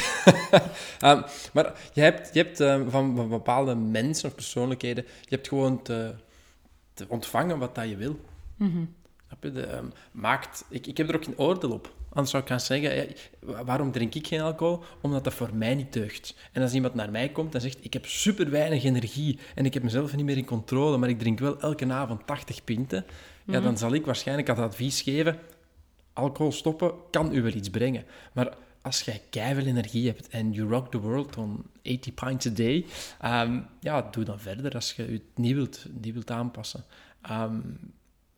[1.00, 5.48] Ehm, maar je hebt, je hebt ehm, van, van bepaalde mensen of persoonlijkheden, je hebt
[5.48, 6.14] gewoon te,
[6.94, 8.20] te ontvangen wat dat je wil.
[8.58, 8.86] Je?
[9.40, 11.94] De, ehm, maakt, ik, ik heb er ook geen oordeel op.
[12.08, 14.82] Anders zou ik gaan zeggen, waarom drink ik geen alcohol?
[15.00, 16.34] Omdat dat voor mij niet deugt.
[16.52, 19.74] En als iemand naar mij komt en zegt, ik heb super weinig energie en ik
[19.74, 23.04] heb mezelf niet meer in controle, maar ik drink wel elke avond 80 pinten,
[23.44, 25.38] ja, dan zal ik waarschijnlijk het advies geven,
[26.12, 28.04] alcohol stoppen kan u wel iets brengen.
[28.32, 28.56] Maar
[28.86, 32.86] als jij keiveel energie hebt en you rock the world on 80 pints a day,
[33.20, 36.84] ehm, ja, doe dan verder als je het niet wilt, niet wilt aanpassen.
[37.22, 37.60] Ehm,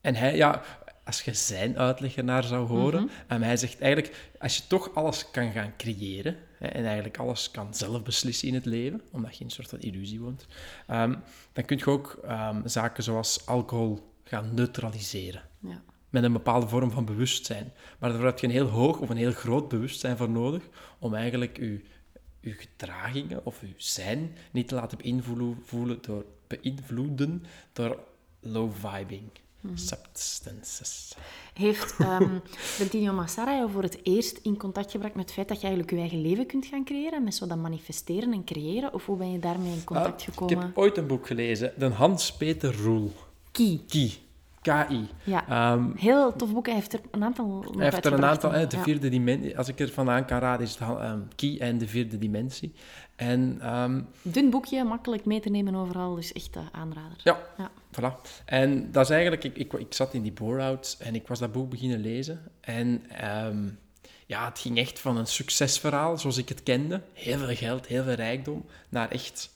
[0.01, 0.63] en hij, ja,
[1.05, 5.31] als je zijn uitleg ernaar zou horen, en hij zegt eigenlijk, als je toch alles
[5.31, 9.41] kan gaan creëren, hè, en eigenlijk alles kan zelf beslissen in het leven, omdat je
[9.41, 10.47] in een soort van illusie woont,
[11.53, 12.21] dan kun je ook
[12.65, 15.83] zaken zoals alcohol gaan neutraliseren Ja.
[16.11, 17.73] Met een bepaalde vorm van bewustzijn.
[17.99, 20.63] Maar daar heb je een heel hoog of een heel groot bewustzijn voor nodig
[20.99, 21.81] om eigenlijk je,
[22.41, 27.99] je gedragingen of je zijn niet te laten beïnvloeden, door, beïnvloeden door
[28.41, 29.31] low vibing
[29.75, 31.15] substances.
[31.55, 31.97] Heeft
[32.79, 35.95] Bentinho Massara jou voor het eerst in contact gebracht met het feit dat je eigenlijk
[35.95, 38.95] je eigen leven kunt gaan creëren, met zo dat manifesteren en creëren?
[38.95, 40.61] Of hoe ben je daarmee in contact Ah, ik gekomen?
[40.61, 43.13] heb ooit een boek gelezen, de Hans-Peter Roel.
[43.53, 44.19] Ki.
[44.73, 45.09] K-I.
[45.25, 45.49] Ja.
[45.49, 46.67] Ehm, Heel tof boek.
[46.67, 48.67] Hij heeft er een aantal heeft er een aantal, hè.
[48.67, 48.83] de Ja.
[48.83, 49.59] vierde dimensie.
[49.59, 52.73] Als ik er vandaan kan raden, is het ehm Key en de vierde dimensie.
[53.17, 57.17] En ehm, Dun boekje, makkelijk mee te nemen overal, dus echt uh, aanrader.
[57.25, 57.71] ja, Ja.
[58.01, 58.15] voilà.
[58.45, 61.53] En dat is eigenlijk, ik, ik, ik zat in die bore-out en ik was dat
[61.53, 62.41] boek beginnen lezen.
[62.61, 63.03] En
[64.27, 67.01] ja, het ging echt van een succesverhaal, zoals ik het kende.
[67.13, 69.51] Heel veel geld, heel veel rijkdom, naar echt,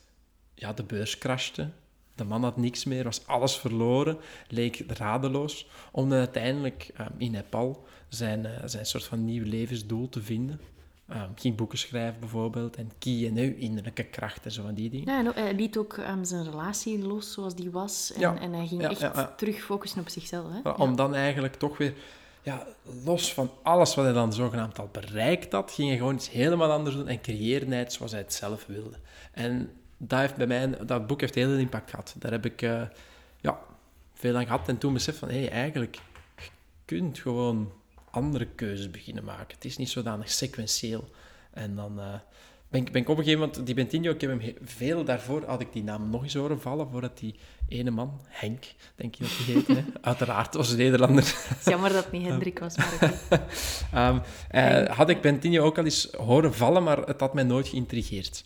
[0.55, 1.68] ja, de beurs crashte.
[2.14, 7.31] De man had niks meer, was alles verloren, leek radeloos, om dan uiteindelijk ehm, in
[7.31, 10.61] Nepal zijn, eh, zijn soort van nieuw levensdoel te vinden.
[11.09, 14.90] Ehm, ging boeken schrijven bijvoorbeeld, en key en nu innerlijke kracht en zo van die
[14.90, 15.12] dingen.
[15.12, 18.12] Ja, en hij liet ook ehm, zijn relatie los zoals die was.
[18.14, 18.38] En, Ja.
[18.40, 20.46] en hij ging Ja, echt ja, terug focussen op zichzelf.
[20.62, 20.70] Hè?
[20.70, 21.94] Om dan eigenlijk toch weer,
[22.42, 22.66] ja,
[23.05, 26.70] los van alles wat hij dan zogenaamd al bereikt had, ging hij gewoon iets helemaal
[26.70, 28.96] anders doen en creëerde hij het zoals hij het zelf wilde.
[29.33, 29.70] En
[30.09, 32.15] dat, heeft bij mij, dat boek heeft heel veel impact gehad.
[32.19, 32.83] Daar heb ik eh,
[33.41, 33.59] ja,
[34.15, 35.99] veel aan gehad en toen besef van, hé, hey, eigenlijk,
[36.37, 36.49] je
[36.85, 37.73] kunt gewoon
[38.11, 39.55] andere keuzes beginnen maken.
[39.55, 41.11] Het is niet zodanig sequentieel.
[41.51, 42.15] En dan eh,
[42.69, 45.05] ben, ik, ben ik op een gegeven moment, die Bentinho, ik heb hem he- veel
[45.05, 47.35] daarvoor, had ik die naam nog eens horen vallen, voordat die
[47.69, 48.65] ene man, Henk,
[48.97, 49.85] denk je dat hij heette, hè?
[50.11, 53.12] uiteraard was een Nederlander, Het is jammer dat het niet Hendrik was, maar.
[53.93, 57.69] Ehm, eh, had ik Bentinho ook al eens horen vallen, maar het had mij nooit
[57.69, 58.45] geïntrigeerd.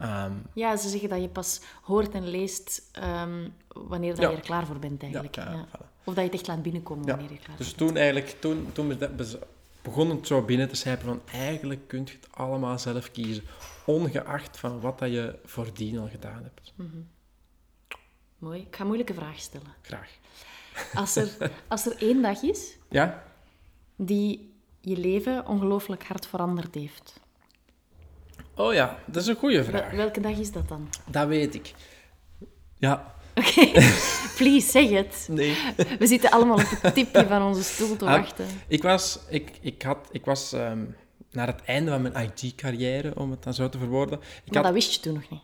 [0.00, 4.30] Ehm, Ja, ze zeggen dat je pas hoort en leest ehm, wanneer dat Ja.
[4.30, 5.34] je er klaar voor bent, eigenlijk.
[5.34, 5.66] Ja, ja, Ja.
[5.68, 5.86] voilà.
[6.04, 8.68] Of dat je het echt laat binnenkomen wanneer je klaar dus voor toen eigenlijk, toen,
[8.72, 9.38] toen be- be-
[9.82, 13.44] begon het zo binnen te sijpen van eigenlijk kun je het allemaal zelf kiezen,
[13.86, 16.72] ongeacht van wat dat je voordien al gedaan hebt.
[16.76, 16.90] bent.
[18.38, 18.60] Mooi.
[18.60, 19.74] Ik ga een moeilijke vraag stellen.
[19.82, 20.10] Graag.
[20.94, 23.22] Als er, als er één dag is Ja?
[23.96, 27.20] die je leven ongelooflijk hard veranderd heeft,
[28.56, 29.90] Oh ja, dat is een goede wel- vraag.
[29.90, 30.88] welke dag is dat dan?
[31.06, 31.72] Dat weet ik.
[32.78, 33.70] Ja, Oké,
[34.38, 35.26] please, zeg het.
[35.30, 35.56] nee.
[35.98, 38.46] We zitten allemaal op het tipje van onze stoel te Ah, wachten.
[38.68, 40.84] Ik was, ik, ik had, ik was ehm,
[41.30, 44.18] naar het einde van mijn IT-carrière, om het dan zo te verwoorden.
[44.18, 45.40] Ik Maar had dat wist je toen nog niet.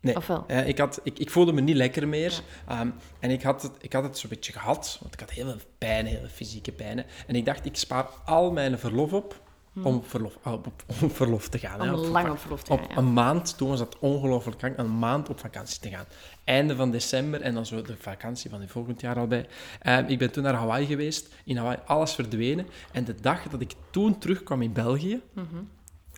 [0.00, 0.44] Nee, Of wel?
[0.46, 2.40] eh, ik, had, ik, ik voelde me niet lekker meer.
[2.68, 5.44] Ehm, en ik had, het, ik had het zo'n beetje gehad, want ik had heel
[5.44, 7.04] veel pijn, heel veel fysieke pijnen.
[7.26, 9.40] En ik dacht, ik spaar al mijn verlof op
[9.74, 11.80] om op verlof, ah, op, op, op verlof te gaan.
[11.80, 12.96] hè, Om op lang op verlof te op gaan, ja.
[12.96, 16.04] een maand, toen was dat ongelooflijk lang, een maand op vakantie te gaan.
[16.44, 19.46] Einde van december en dan zo de vakantie van het volgend jaar al bij.
[19.80, 21.34] Ehm, ik ben toen naar Hawaii geweest.
[21.44, 22.66] In Hawaii alles verdwenen.
[22.92, 25.20] En de dag dat ik toen terugkwam in België...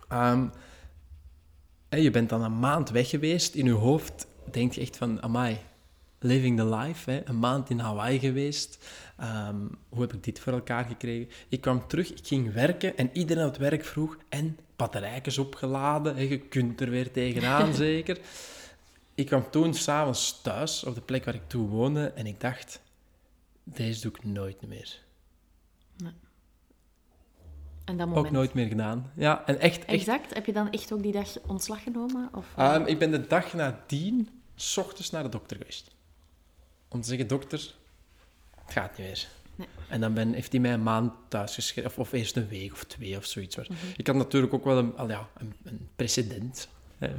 [0.09, 0.47] ehm,
[1.89, 3.55] hè, je bent dan een maand weg geweest.
[3.55, 5.59] In je hoofd denk je echt van, amai,
[6.23, 7.11] living the life.
[7.11, 7.29] Hè?
[7.29, 8.85] Een maand in Hawaii geweest.
[9.17, 9.57] Ehm,
[9.89, 11.29] hoe heb ik dit voor elkaar gekregen?
[11.49, 16.17] Ik kwam terug, ik ging werken en iedereen op het werk vroeg, en batterijtjes opgeladen,
[16.17, 16.23] hè?
[16.23, 18.19] je kunt er weer tegenaan zeker.
[19.15, 22.81] Ik kwam toen s'avonds thuis, op de plek waar ik toen woonde, en ik dacht,
[23.65, 24.99] deze doe ik nooit meer.
[25.97, 26.13] Nee.
[27.85, 28.15] En dat.
[28.15, 29.11] Ook nooit meer gedaan.
[29.17, 30.35] Ja, en echt, echt Exact.
[30.35, 32.29] Heb je dan echt ook die dag ontslag genomen?
[32.35, 35.91] Of, Ehm, ik ben de dag nadien s ochtends naar de dokter geweest.
[36.93, 37.75] Om te zeggen, dokter,
[38.65, 39.29] het gaat niet meer.
[39.57, 39.69] Nee.
[39.89, 42.73] En dan ben, heeft hij mij een maand thuis geschreven, of, of eerst een week
[42.73, 43.57] of twee of zoiets.
[43.57, 43.77] Maar Mhm.
[43.97, 46.69] Ik had natuurlijk ook wel een, al ja, een, een precedent.
[46.99, 47.09] hè.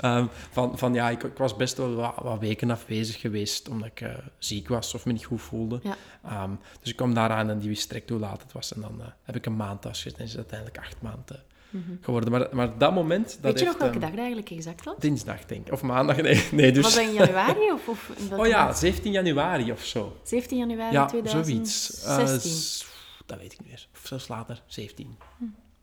[0.00, 3.88] Ehm, van, van ja, ik, ik was best wel wat, wat weken afwezig geweest omdat
[3.88, 5.80] ik eh, ziek was of me niet goed voelde.
[5.82, 5.96] Ja.
[6.24, 8.74] Ehm, dus ik kwam daaraan en die wist direct hoe laat het was.
[8.74, 11.42] En dan eh, heb ik een maand thuis gezeten en is het uiteindelijk acht maanden
[12.00, 12.30] geworden.
[12.30, 13.26] Maar, maar dat moment...
[13.28, 13.46] Dat Mhm.
[13.50, 14.94] Weet je nog welke ehm, dag dat eigenlijk exact was?
[14.98, 15.72] Dinsdag, denk ik.
[15.72, 16.48] Of maandag, nee.
[16.52, 16.82] nee dus...
[16.82, 18.10] Was dat in januari of, of
[18.40, 18.78] Oh ja, maand?
[18.78, 20.16] 17 januari of zo.
[20.22, 21.66] 17 januari Ja, 2016.
[22.26, 22.78] zoiets.
[22.78, 22.86] S-
[23.26, 23.86] dat weet ik niet meer.
[23.94, 25.16] Of zelfs later, 17.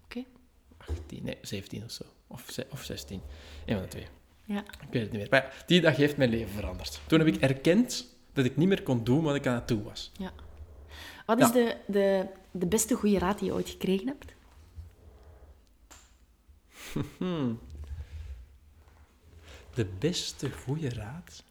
[0.06, 0.24] Oké.
[0.78, 2.04] 18, nee, 17 of zo.
[2.28, 3.22] Of, of 16.
[3.66, 4.06] Een van de twee.
[4.46, 4.60] Ja.
[4.60, 5.28] Ik weet het niet meer.
[5.30, 7.00] Maar ja, die dag heeft mijn leven veranderd.
[7.08, 9.84] Toen heb ik erkend dat ik niet meer kon doen wat ik aan het doen
[9.84, 10.12] was.
[10.18, 10.32] ja.
[11.26, 11.52] Wat is Ja.
[11.54, 14.34] de, de, de beste goede raad die je ooit gekregen hebt?
[19.74, 21.44] De beste goede raad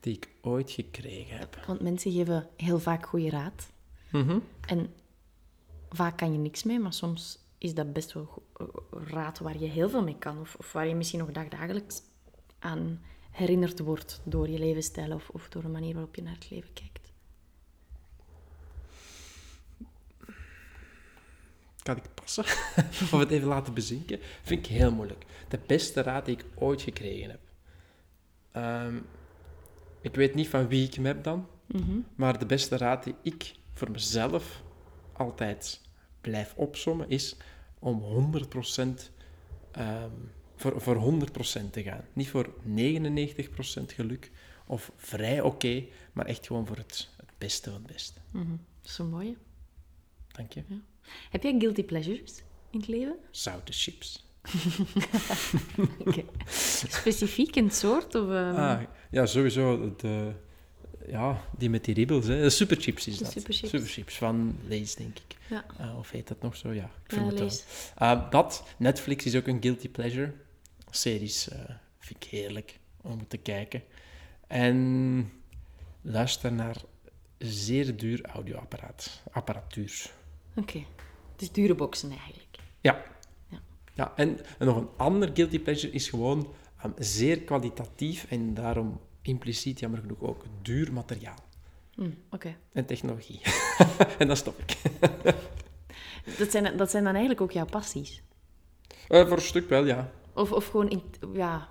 [0.00, 1.64] die ik ooit gekregen heb.
[1.66, 3.70] Want mensen geven heel vaak goede raad.
[4.10, 4.38] Mhm.
[4.60, 4.94] En
[5.90, 8.42] vaak kan je niks mee, maar soms is dat best wel
[8.90, 10.40] raad waar je heel veel mee kan.
[10.40, 12.02] Of, of waar je misschien nog dagdagelijks
[12.58, 16.50] aan herinnerd wordt door je levensstijl of, of door de manier waarop je naar het
[16.50, 17.12] leven kijkt.
[21.82, 22.44] Kan ik passen?
[23.02, 24.18] of het even laten bezinken?
[24.42, 25.24] Vind ik heel moeilijk.
[25.48, 27.40] De beste raad die ik ooit gekregen heb.
[28.52, 28.96] Ehm,
[30.00, 31.46] ik weet niet van wie ik hem heb dan.
[31.66, 31.98] Mhm.
[32.14, 34.62] Maar de beste raad die ik voor mezelf
[35.12, 35.80] altijd
[36.20, 37.36] blijf opsommen is
[37.78, 39.10] om 100%
[39.70, 40.10] ehm,
[40.56, 42.04] voor, voor 100% te gaan.
[42.12, 44.30] Niet voor 99% geluk
[44.66, 48.20] of vrij oké, maar echt gewoon voor het, het beste van het beste.
[48.30, 48.50] Mhm.
[48.50, 49.36] Dat is een mooie.
[50.32, 50.62] Dank je.
[51.30, 53.16] Heb jij guilty pleasures in het leven?
[53.30, 54.24] Zoute chips.
[56.06, 56.24] Oké.
[56.88, 58.14] Specifiek een soort?
[58.14, 59.94] Of, ehm, Ah, ja, sowieso.
[59.96, 60.32] De,
[61.08, 62.26] ja, die met die ribbels.
[62.26, 62.40] Hè.
[62.42, 63.32] De superchips is De dat.
[63.32, 63.70] superchips.
[63.70, 65.36] Superchips van Lay's, denk ik.
[65.48, 65.64] Ja.
[65.78, 66.72] Eh, of heet dat nog zo?
[66.72, 67.40] Ja, ik vermoed wel.
[67.40, 67.64] Lay's.
[68.02, 70.32] Uh, dat, Netflix is ook een guilty pleasure.
[70.90, 71.58] Series eh,
[71.98, 73.82] vind ik heerlijk om te kijken.
[74.46, 75.32] En
[76.02, 76.76] luister naar
[77.38, 79.22] zeer duur audioapparaat.
[79.32, 80.10] Apparatuur.
[80.56, 80.84] Oké.
[81.36, 82.58] Dus dure boxen eigenlijk.
[82.80, 83.02] Ja.
[83.48, 83.60] Ja.
[83.94, 89.00] ja en, en nog een ander guilty pleasure is gewoon um, zeer kwalitatief en daarom
[89.22, 91.44] impliciet, jammer genoeg, ook duur materiaal.
[92.30, 92.56] Oké.
[92.72, 93.40] En technologie.
[94.18, 94.76] en dan stop ik.
[96.38, 98.22] Dat, zijn, dat zijn dan eigenlijk ook jouw passies?
[99.08, 100.10] Eh, voor een stuk wel, ja.
[100.34, 101.68] Of, of gewoon, in, ja,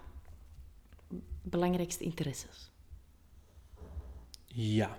[1.41, 2.71] belangrijkste interesses?
[4.45, 4.97] Ja.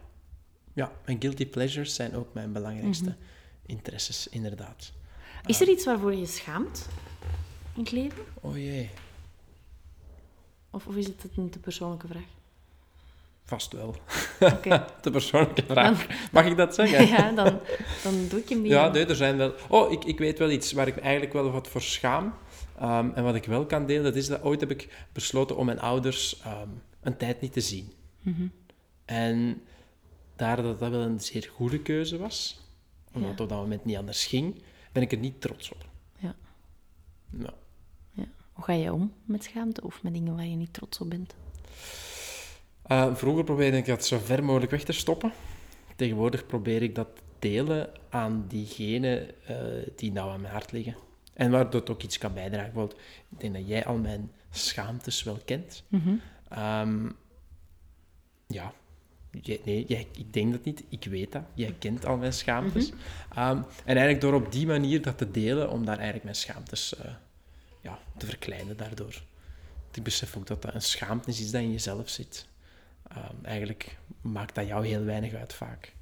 [0.72, 3.18] Ja, mijn guilty pleasures zijn ook mijn belangrijkste Mhm.
[3.66, 4.92] Interesses, inderdaad.
[5.46, 6.88] Is er iets waarvoor je je schaamt
[7.74, 8.24] in het leven?
[8.40, 8.90] Oh jee,
[10.70, 12.34] Of, of is het een te persoonlijke vraag?
[13.46, 13.96] vast wel.
[14.40, 14.86] Oké.
[15.02, 16.06] De persoonlijke vraag.
[16.32, 17.06] Mag ik dat zeggen?
[17.16, 17.60] ja, dan,
[18.02, 18.70] dan doe ik hem niet.
[18.70, 19.54] Ja, nee, er zijn wel...
[19.68, 22.34] Oh, ik, ik weet wel iets waar ik eigenlijk wel wat voor schaam.
[22.78, 25.66] Ehm, en wat ik wel kan delen, dat is dat ooit heb ik besloten om
[25.66, 26.68] mijn ouders ehm,
[27.00, 27.92] een tijd niet te zien.
[28.22, 28.46] Mhm.
[29.04, 29.62] En
[30.36, 32.65] daar dat dat wel een zeer goede keuze was,
[33.16, 35.88] omdat het op dat moment niet anders ging, ben ik er niet trots op.
[36.18, 36.34] Ja.
[37.30, 37.54] Nou,
[38.12, 38.24] Ja.
[38.52, 41.34] Hoe ga je om met schaamte of met dingen waar je niet trots op bent?
[42.82, 45.32] Eh, vroeger probeerde ik dat zo ver mogelijk weg te stoppen.
[45.96, 49.56] Tegenwoordig probeer ik dat te delen aan diegenen eh,
[49.96, 50.96] die nou aan mijn hart liggen.
[51.34, 52.72] En waar dat ook iets kan bijdragen.
[52.72, 55.82] Bijvoorbeeld, ik denk dat jij al mijn schaamtes wel kent.
[56.48, 57.08] Ehm,
[58.46, 58.72] ja,
[59.42, 60.82] jij, nee, jij, ik denk dat niet.
[60.88, 61.42] Ik weet dat.
[61.54, 62.90] Jij kent al mijn schaamtes.
[63.34, 66.96] Ehm, en eigenlijk door op die manier dat te delen, om daar eigenlijk mijn schaamtes
[66.96, 67.10] eh,
[67.82, 69.22] ja, te verkleinen daardoor.
[69.84, 72.46] Want Ik besef ook dat dat een schaamte is dat in jezelf zit.
[73.08, 75.94] Ehm, eigenlijk maakt dat jou heel weinig uit vaak.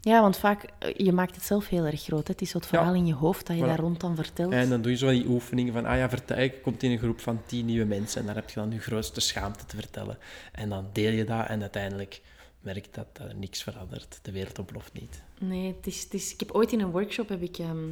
[0.00, 2.26] Ja, want vaak, eh, je maakt het zelf heel erg groot.
[2.26, 2.32] Hè?
[2.32, 3.66] Het is zo het verhaal in je hoofd dat je Voilà.
[3.66, 4.52] daar rond dan vertelt.
[4.52, 6.98] En dan doe je zo die oefeningen van, ah ja, vertel, je komt in een
[6.98, 10.18] groep van tien nieuwe mensen en daar heb je dan je grootste schaamte te vertellen.
[10.52, 12.20] En dan deel je dat en uiteindelijk
[12.66, 14.18] merk dat er niks verandert.
[14.22, 15.22] De wereld ontploft niet.
[15.38, 17.86] Nee, het is, het is, ik heb ooit in een workshop, heb ik, ehm,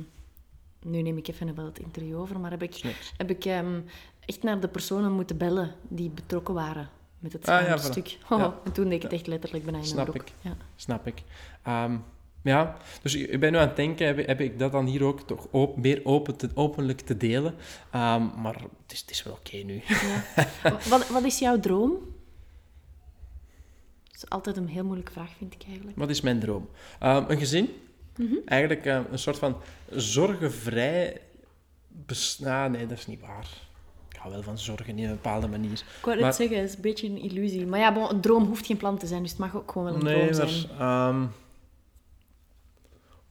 [0.83, 3.81] nu neem ik even wel het interview over, maar heb ik, heb ik ehm,
[4.27, 8.17] echt naar de personen moeten bellen die betrokken waren met het Ah, ja, schaamstuk.
[8.17, 8.29] voilà.
[8.29, 8.61] Oh, Ja.
[8.65, 10.23] En toen deed ik het echt letterlijk bijna in Snap broek.
[10.23, 10.33] ik.
[10.41, 10.57] Ja.
[10.77, 11.23] Snap ik.
[11.63, 11.97] Ehm,
[12.43, 15.05] ja, dus ik ben nu aan het denken, heb, ik- heb ik dat dan hier
[15.05, 17.55] ook toch op, meer open te, openlijk te delen?
[17.91, 19.83] Ehm, maar het is, het is wel oké nu.
[20.89, 21.93] wat, wat is jouw droom?
[24.25, 25.99] Is altijd een heel moeilijke vraag, vind ik eigenlijk.
[25.99, 26.69] Wat is mijn droom?
[27.01, 27.69] Ehm, een gezin
[28.45, 29.57] Eigenlijk eh, een soort van
[29.91, 31.21] zorgenvrij...
[31.89, 33.49] Bes ah, nee, dat is niet waar.
[34.11, 35.73] Ik hou wel van zorgen in een bepaalde manier.
[35.73, 37.67] Ik wou Maar- het zeggen, het is een beetje een illusie.
[37.67, 39.87] Maar ja, bon, een droom hoeft geen plan te zijn, dus het mag ook gewoon
[39.87, 40.49] wel een Nee, droom maar...
[40.49, 41.31] zijn.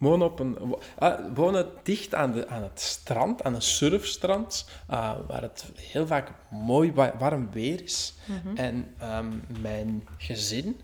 [0.04, 4.70] Wonen, op een, wo- ah, wonen dicht aan, de, aan het strand, aan een surfstrand,
[4.88, 8.14] ah, waar het heel vaak mooi wa- warm weer is.
[8.28, 8.56] Mhm.
[8.58, 10.80] En ehm, mijn gezin,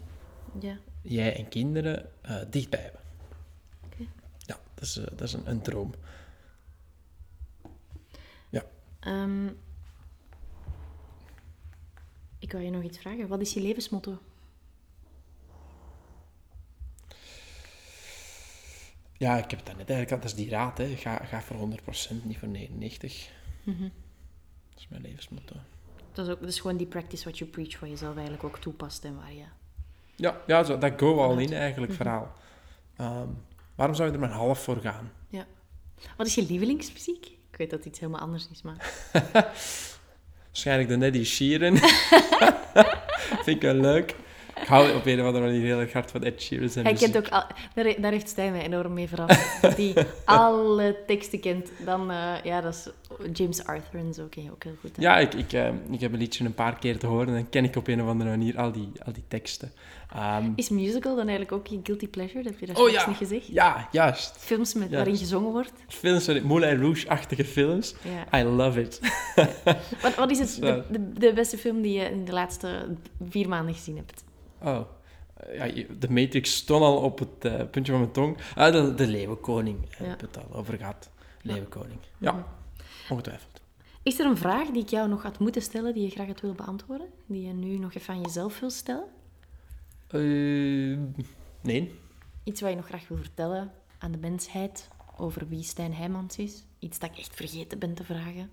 [0.60, 0.78] Ja.
[1.02, 3.02] jij en kinderen, eh, dichtbij hebben.
[4.38, 5.94] Ja, dat is, eh, dat is een, een droom.
[9.00, 9.48] Ehm,
[12.40, 13.28] ik wou je nog iets vragen.
[13.28, 14.18] Wat is je levensmotto?
[19.20, 20.18] Ja, ik heb het net eigenlijk al.
[20.18, 20.96] Dat is die raad, hè.
[20.96, 23.32] Ga, ga voor 100%, niet voor 99%.
[23.64, 23.82] Mhm.
[24.70, 25.56] Dat is mijn levensmotto.
[26.12, 28.44] Dat is, ook, dat is gewoon die practice what you preach, wat je zelf eigenlijk
[28.44, 29.44] ook toepast en waar je...
[30.16, 32.02] Ja, ja zo, dat go all in eigenlijk Mhm.
[32.02, 32.36] verhaal.
[32.96, 33.28] Ehm,
[33.76, 35.12] waarom zou je er maar half voor gaan?
[36.18, 37.26] Wat is je lievelingsmuziek?
[37.26, 38.94] Ik weet dat het iets helemaal anders is, maar...
[40.48, 41.78] Waarschijnlijk de Neddy Sheeran.
[43.44, 44.16] Vind ik wel leuk.
[44.62, 46.70] Ik hou op een of andere manier heel erg hard van Ed Sheeran.
[46.84, 47.44] Hij kent ook al,
[47.76, 49.62] daar, daar heeft Stijn mij enorm mee verrast.
[49.62, 49.94] Hij
[50.26, 51.72] alle teksten kent.
[51.86, 52.90] Dan, eh, ja, dat is
[53.34, 54.96] James Arthur en zo ken je ook heel goed.
[54.96, 55.02] hè?
[55.02, 57.50] Ja, ik, ik, eh, ik heb een liedje een paar keer te horen en dan
[57.50, 59.72] ken ik op een of andere manier al die, al die teksten.
[60.14, 62.44] Ehm, Is musical dan eigenlijk ook je guilty pleasure?
[62.44, 63.08] Dat heb je daar Oh, ja.
[63.08, 63.48] niet gezegd.
[63.48, 64.36] ja, juist.
[64.38, 65.72] Films met, waarin gezongen wordt.
[65.88, 67.96] Films, sorry, Moulin Rouge-achtige films.
[68.32, 68.40] Ja.
[68.40, 69.00] I love it.
[70.02, 72.96] Wat, wat is het, de, de beste film die je in de laatste
[73.30, 74.24] vier maanden gezien hebt?
[74.64, 74.80] Oh.
[75.54, 75.68] Ja,
[76.00, 78.38] de Matrix stond al op het eh, puntje van mijn tong.
[78.56, 79.78] Ah, de, de Leeuwenkoning.
[79.90, 79.98] Ja.
[79.98, 81.10] we het al over gehad.
[81.42, 82.00] Leeuwenkoning.
[82.18, 82.46] Ja,
[83.10, 83.62] ongetwijfeld.
[84.04, 86.42] Is er een vraag die ik jou nog had moeten stellen, die je graag had
[86.42, 87.08] willen beantwoorden?
[87.26, 89.06] Die je nu nog even aan jezelf wil stellen?
[90.08, 90.98] Eh,
[91.62, 91.92] nee.
[92.44, 96.64] Iets wat je nog graag wil vertellen aan de mensheid over wie Stijn Heijmans is?
[96.80, 98.50] Iets dat ik echt vergeten ben te vragen?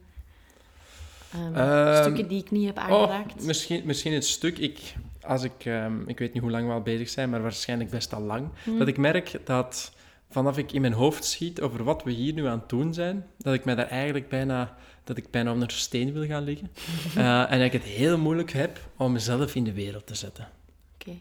[1.32, 3.44] Ehm, Ehm, stukken die ik niet heb Oh, aangeraakt?
[3.44, 4.58] misschien, misschien het stuk.
[4.58, 4.94] Ik,
[5.26, 8.14] als ik, ehm, ik weet niet hoe lang we al bezig zijn, maar waarschijnlijk best
[8.14, 8.48] al lang.
[8.64, 8.78] Hmm.
[8.78, 9.92] Dat ik merk dat
[10.30, 13.26] vanaf ik in mijn hoofd schiet over wat we hier nu aan het doen zijn,
[13.38, 16.70] dat ik mij daar eigenlijk bijna, dat ik bijna onder een steen wil gaan liggen.
[17.16, 20.48] Eh, en dat ik het heel moeilijk heb om mezelf in de wereld te zetten.
[20.94, 21.12] Oké.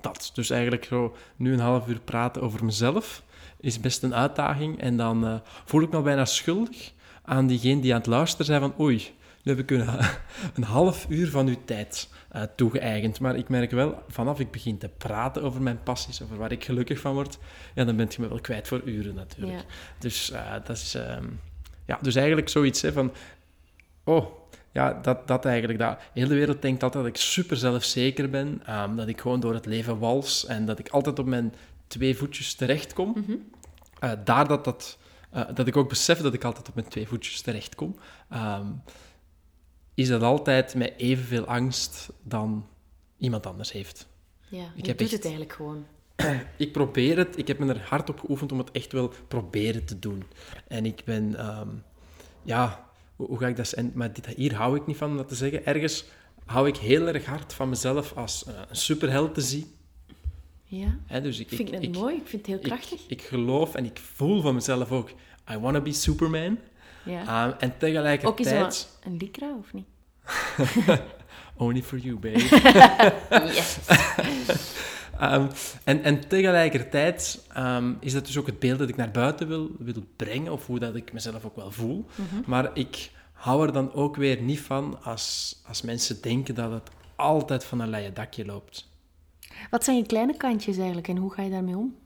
[0.00, 0.30] Dat.
[0.34, 3.22] Dus eigenlijk zo nu een half uur praten over mezelf
[3.60, 4.80] is best een uitdaging.
[4.80, 5.34] En dan eh,
[5.64, 9.52] voel ik me bijna schuldig aan diegene die aan het luisteren zijn van oei, nu
[9.52, 9.88] heb ik een,
[10.54, 13.20] een half uur van uw tijd eh, toegeëigend.
[13.20, 16.64] Maar ik merk wel, vanaf ik begin te praten over mijn passies, over waar ik
[16.64, 17.38] gelukkig van word,
[17.74, 19.58] ja, dan ben je me wel kwijt voor uren natuurlijk.
[19.58, 19.64] Ja.
[19.98, 20.94] Dus eh, dat is...
[20.94, 21.26] ehm,
[21.86, 23.12] ja, dus eigenlijk zoiets hè, van...
[24.04, 24.26] Oh,
[24.72, 25.78] ja, dat, dat eigenlijk.
[25.78, 28.62] Dat, de wereld denkt altijd dat ik super zelfzeker ben.
[28.66, 31.54] ehm, dat ik gewoon door het leven wals en dat ik altijd op mijn
[31.86, 33.14] twee voetjes terechtkom.
[33.16, 33.36] Mhm.
[33.98, 34.98] Eh, daar dat, dat,
[35.54, 37.96] dat ik ook besef dat ik altijd op mijn twee voetjes terechtkom,
[38.28, 38.66] ehm,
[39.94, 42.66] is dat altijd met evenveel angst dan
[43.18, 44.06] iemand anders heeft.
[44.48, 45.86] Ja, Ik je heb doet echt- het eigenlijk gewoon.
[46.56, 49.84] Ik probeer het, ik heb me er hard op geoefend om het echt wel proberen
[49.84, 50.24] te doen.
[50.68, 51.68] En ik ben, ehm,
[52.42, 53.92] ja, hoe, hoe ga ik dat zeggen?
[53.94, 55.66] Maar dit, hier hou ik niet van om dat te zeggen.
[55.66, 56.04] Ergens
[56.44, 59.66] hou ik heel erg hard van mezelf als eh, een superheld te zien.
[60.64, 61.20] Ja, Hè?
[61.20, 62.16] Dus ik, ik vind het ik, mooi.
[62.16, 63.00] Ik vind het heel ik, krachtig.
[63.08, 65.10] ik geloof en ik voel van mezelf ook,
[65.50, 66.58] I want to be Superman.
[67.04, 67.20] Ja.
[67.20, 69.86] Ehm, en ook is tegelijkertijd, een lycra, of niet?
[71.56, 72.38] only for you, babe.
[73.54, 73.78] Yes.
[75.18, 75.46] Ehm,
[75.84, 79.70] en, en tegelijkertijd ehm, is dat dus ook het beeld dat ik naar buiten wil,
[79.78, 82.06] wil brengen, of hoe dat ik mezelf ook wel voel.
[82.14, 82.50] Mhm.
[82.50, 86.90] Maar ik hou er dan ook weer niet van als, als mensen denken dat het
[87.16, 88.90] altijd van een leien dakje loopt.
[89.70, 91.96] Wat zijn je kleine kantjes eigenlijk en hoe ga je daarmee om?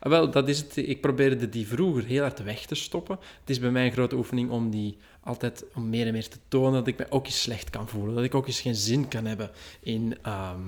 [0.00, 0.76] Ah, wel, dat is het.
[0.76, 3.18] Ik probeerde die vroeger heel hard weg te stoppen.
[3.40, 6.38] Het is bij mij een grote oefening om die altijd om meer en meer te
[6.48, 8.14] tonen dat ik mij ook eens slecht kan voelen.
[8.14, 10.60] Dat ik ook eens geen zin kan hebben in, ehm,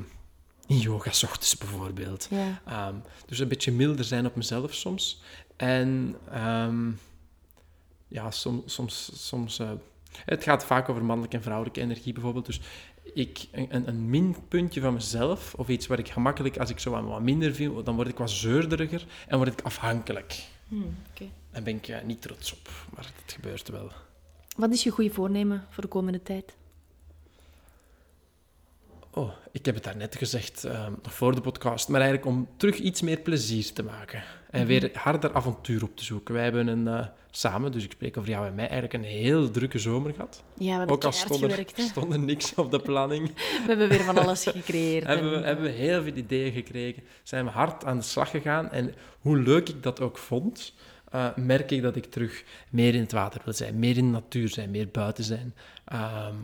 [0.66, 2.28] in yoga, 's ochtends bijvoorbeeld.
[2.30, 2.62] Ja.
[2.66, 2.94] Ehm,
[3.26, 5.22] dus een beetje milder zijn op mezelf soms.
[5.56, 6.90] En ehm,
[8.08, 8.74] ja, soms...
[8.74, 9.70] soms, soms eh,
[10.24, 12.46] het gaat vaak over mannelijke en vrouwelijke energie bijvoorbeeld.
[12.46, 12.60] Dus
[13.14, 17.04] ik, een, een- minpuntje van mezelf, of iets waar ik gemakkelijk, als ik zo wat,
[17.04, 20.44] wat minder viel, dan word ik wat zeurderiger en word ik afhankelijk.
[20.68, 20.96] Hmm.
[21.50, 23.90] En ben ik eh, niet trots op, maar het gebeurt wel.
[24.56, 26.54] Wat is je goede voornemen voor de komende tijd?
[29.10, 32.76] Oh, ik heb het daarnet gezegd, ehm, nog voor de podcast, maar eigenlijk om terug
[32.76, 34.22] iets meer plezier te maken.
[34.50, 36.34] En weer harder avontuur op te zoeken.
[36.34, 37.06] Wij hebben een, eh,
[37.38, 40.42] samen, dus ik spreek over jou en mij, eigenlijk een heel drukke zomer gehad.
[40.54, 41.76] Ja, we hebben Ook al keihard stond er, gewerkt.
[41.76, 41.82] hè.
[41.82, 45.06] stond er niks op de planning, We hebben weer van alles gecreëerd.
[45.06, 47.02] hebben we, en- hebben we heel veel ideeën gekregen.
[47.22, 48.70] Zijn we hard aan de slag gegaan.
[48.70, 50.74] En hoe leuk ik dat ook vond,
[51.10, 53.78] eh, merk ik dat ik terug meer in het water wil zijn.
[53.78, 55.54] Meer in de natuur zijn, meer buiten zijn.
[55.84, 56.34] Ehm,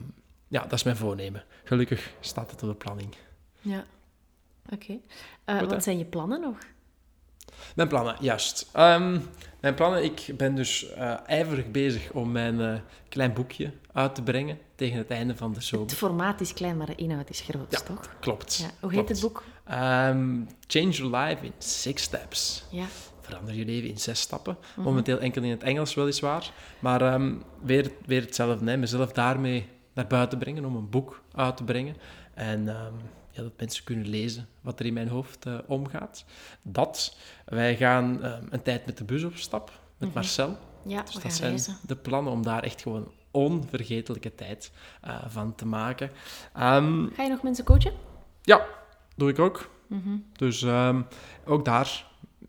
[0.49, 1.45] ja, dat is mijn voornemen.
[1.65, 3.15] Gelukkig staat het op de planning.
[3.61, 3.85] Ja,
[4.73, 4.99] oké.
[5.45, 5.67] Eh, hè?
[5.67, 6.57] wat zijn je plannen nog?
[7.75, 8.69] Mijn plannen, juist.
[8.73, 9.19] Ehm,
[9.61, 12.75] mijn plannen, ik ben dus eh, ijverig bezig om mijn eh,
[13.09, 15.87] klein boekje uit te brengen tegen het einde van de zomer.
[15.87, 18.17] Het formaat is klein, maar de inhoud is groot, Ja, toch?
[18.21, 18.57] Klopt.
[18.57, 18.71] Ja.
[18.81, 19.43] Hoe heet het boek?
[19.65, 22.65] Ehm, Change Your Life in Six Steps.
[22.71, 22.85] Ja.
[23.21, 24.57] Verander je leven in zes stappen.
[24.77, 24.87] Mhm.
[24.87, 26.51] Momenteel enkel in het Engels, weliswaar.
[26.79, 28.71] Maar ehm, weer, weer hetzelfde.
[28.71, 28.77] Hè.
[28.77, 31.97] Mezelf daarmee naar buiten brengen om een boek uit te brengen.
[32.35, 32.69] En
[33.35, 36.25] ja, dat mensen kunnen lezen wat er in mijn hoofd eh, omgaat.
[36.63, 37.17] Dat.
[37.45, 40.19] Wij gaan ehm, een tijd met de bus op stap, met Mhm.
[40.19, 40.57] Marcel.
[40.87, 45.67] Ja, Dus dat zijn de plannen om daar echt gewoon onvergetelijke tijd eh, van te
[45.67, 46.11] maken.
[46.55, 47.93] Ehm, Ga je nog mensen coachen?
[48.43, 48.67] ja,
[49.17, 49.71] doe ik ook.
[49.87, 50.17] Mhm.
[50.33, 51.03] Dus ehm,
[51.45, 52.07] ook daar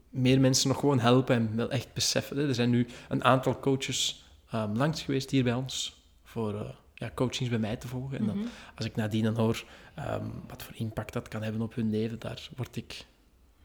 [0.09, 2.37] meer mensen nog gewoon helpen en wel echt beseffen.
[2.37, 2.47] hè.
[2.47, 4.25] Er zijn nu een aantal coaches
[4.73, 8.17] langs geweest hier bij ons voor eh, ja, coachings bij mij te volgen.
[8.17, 8.47] En dan, Mhm.
[8.75, 9.65] als ik nadien dan hoor
[9.95, 13.05] ehm, wat voor impact dat kan hebben op hun leven, daar word ik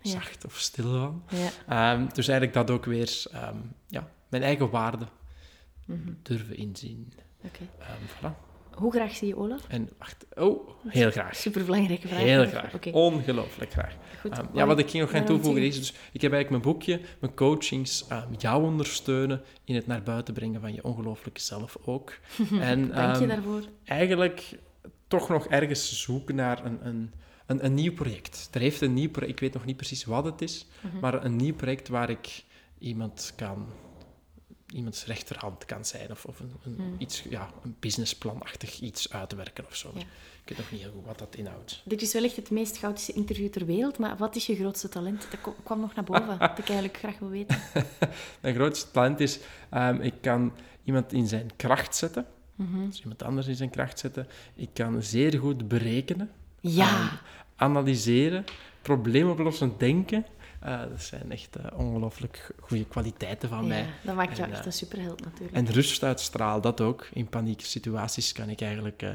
[0.02, 0.10] Ja.
[0.10, 1.22] zacht of stil van.
[1.30, 1.50] Ja.
[1.92, 3.56] Ehm, dus eigenlijk dat ook weer ehm,
[3.86, 5.06] ja, mijn eigen waarde
[5.84, 6.12] Mhm.
[6.22, 7.12] durven inzien.
[7.44, 7.62] Oké.
[7.78, 8.49] Ehm, voilà.
[8.74, 9.60] Hoe graag zie je Olaf?
[9.68, 11.36] En wacht, oh, heel graag.
[11.36, 12.20] Super belangrijke vraag.
[12.20, 12.92] Heel graag.
[12.92, 13.96] Ongelooflijk graag.
[14.20, 14.30] goed.
[14.38, 17.00] Ehm, ja, wat ik ging nog gaan toevoegen is, dus ik heb eigenlijk mijn boekje,
[17.20, 22.12] mijn coachings, ehm, jou ondersteunen in het naar buiten brengen van je ongelooflijke zelf ook.
[22.60, 23.62] en Dank je ehm, daarvoor.
[23.84, 24.58] eigenlijk
[25.08, 27.12] toch nog ergens zoeken naar een, een,
[27.46, 28.48] een, een nieuw project.
[28.52, 30.98] Er heeft een nieuw project, ik weet nog niet precies wat het is, Mhm.
[30.98, 32.44] maar een nieuw project waar ik
[32.78, 33.66] iemand kan,
[34.72, 36.94] iemands rechterhand kan zijn of, of een, een, Hmm.
[36.98, 39.90] iets, ja, een businessplanachtig iets uitwerken of zo.
[39.94, 40.00] Ja.
[40.00, 41.82] Ik weet nog niet heel goed wat dat inhoudt.
[41.84, 45.26] Dit is wellicht het meest chaotische interview ter wereld, maar wat is je grootste talent?
[45.30, 47.58] Dat kwam nog naar boven, dat ik eigenlijk graag wil weten.
[48.40, 49.38] Mijn grootste talent is,
[49.70, 50.52] ehm, ik kan
[50.84, 52.26] iemand in zijn kracht zetten.
[52.88, 54.26] Dus iemand anders in zijn kracht zetten.
[54.54, 57.20] Ik kan zeer goed berekenen, Ja,
[57.56, 58.44] analyseren,
[58.82, 60.26] probleemoplossend denken.
[60.60, 63.86] Eh, dat zijn echt eh, ongelooflijk goede kwaliteiten van ja mij.
[64.04, 65.52] dat maakt jou En, echt eh, een superheld natuurlijk.
[65.56, 67.08] En rust uitstraal, dat ook.
[67.12, 69.10] In panieke situaties kan ik eigenlijk eh,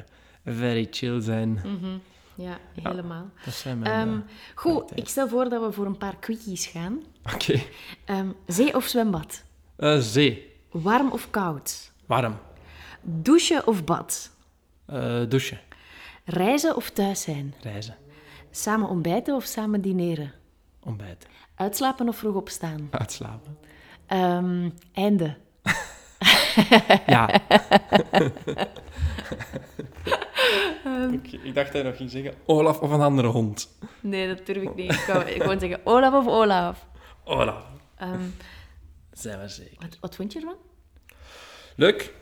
[0.45, 1.49] very chill zijn.
[1.49, 1.97] Mhm.
[2.35, 2.89] Ja, Ja.
[2.89, 3.29] helemaal.
[3.45, 3.91] Dat zijn mijn...
[4.07, 4.19] Ehm, eh,
[4.55, 4.97] goed, kwaliteiten.
[4.97, 6.99] ik stel voor dat we voor een paar quickies gaan.
[7.33, 7.61] Oké.
[8.05, 9.43] Ehm, zee of zwembad?
[9.75, 10.53] Eh, zee.
[10.71, 11.91] Warm of koud?
[12.05, 12.37] Warm.
[13.01, 14.31] Douchen of bad?
[14.85, 15.59] Eh, douchen.
[16.25, 17.53] Reizen of thuis zijn?
[17.61, 17.95] Reizen.
[18.51, 20.33] Samen ontbijten of samen dineren?
[20.86, 21.29] Ontbijten.
[21.55, 22.88] Uitslapen of vroeg opstaan?
[22.91, 23.57] Uitslapen.
[24.05, 25.36] Ehm, einde.
[27.07, 27.29] Ja.
[31.13, 33.77] Oké, ik dacht dat je nog ging zeggen Olaf of een andere hond.
[34.01, 34.91] Nee, dat durf ik niet.
[34.93, 36.88] Ik wou gewoon zeggen Olaf of Olaf.
[37.23, 37.65] Olaf.
[37.97, 38.21] Ehm,
[39.11, 39.75] Zijn we zeker.
[39.79, 40.55] wat, wat vond je ervan?
[41.75, 42.13] Leuk.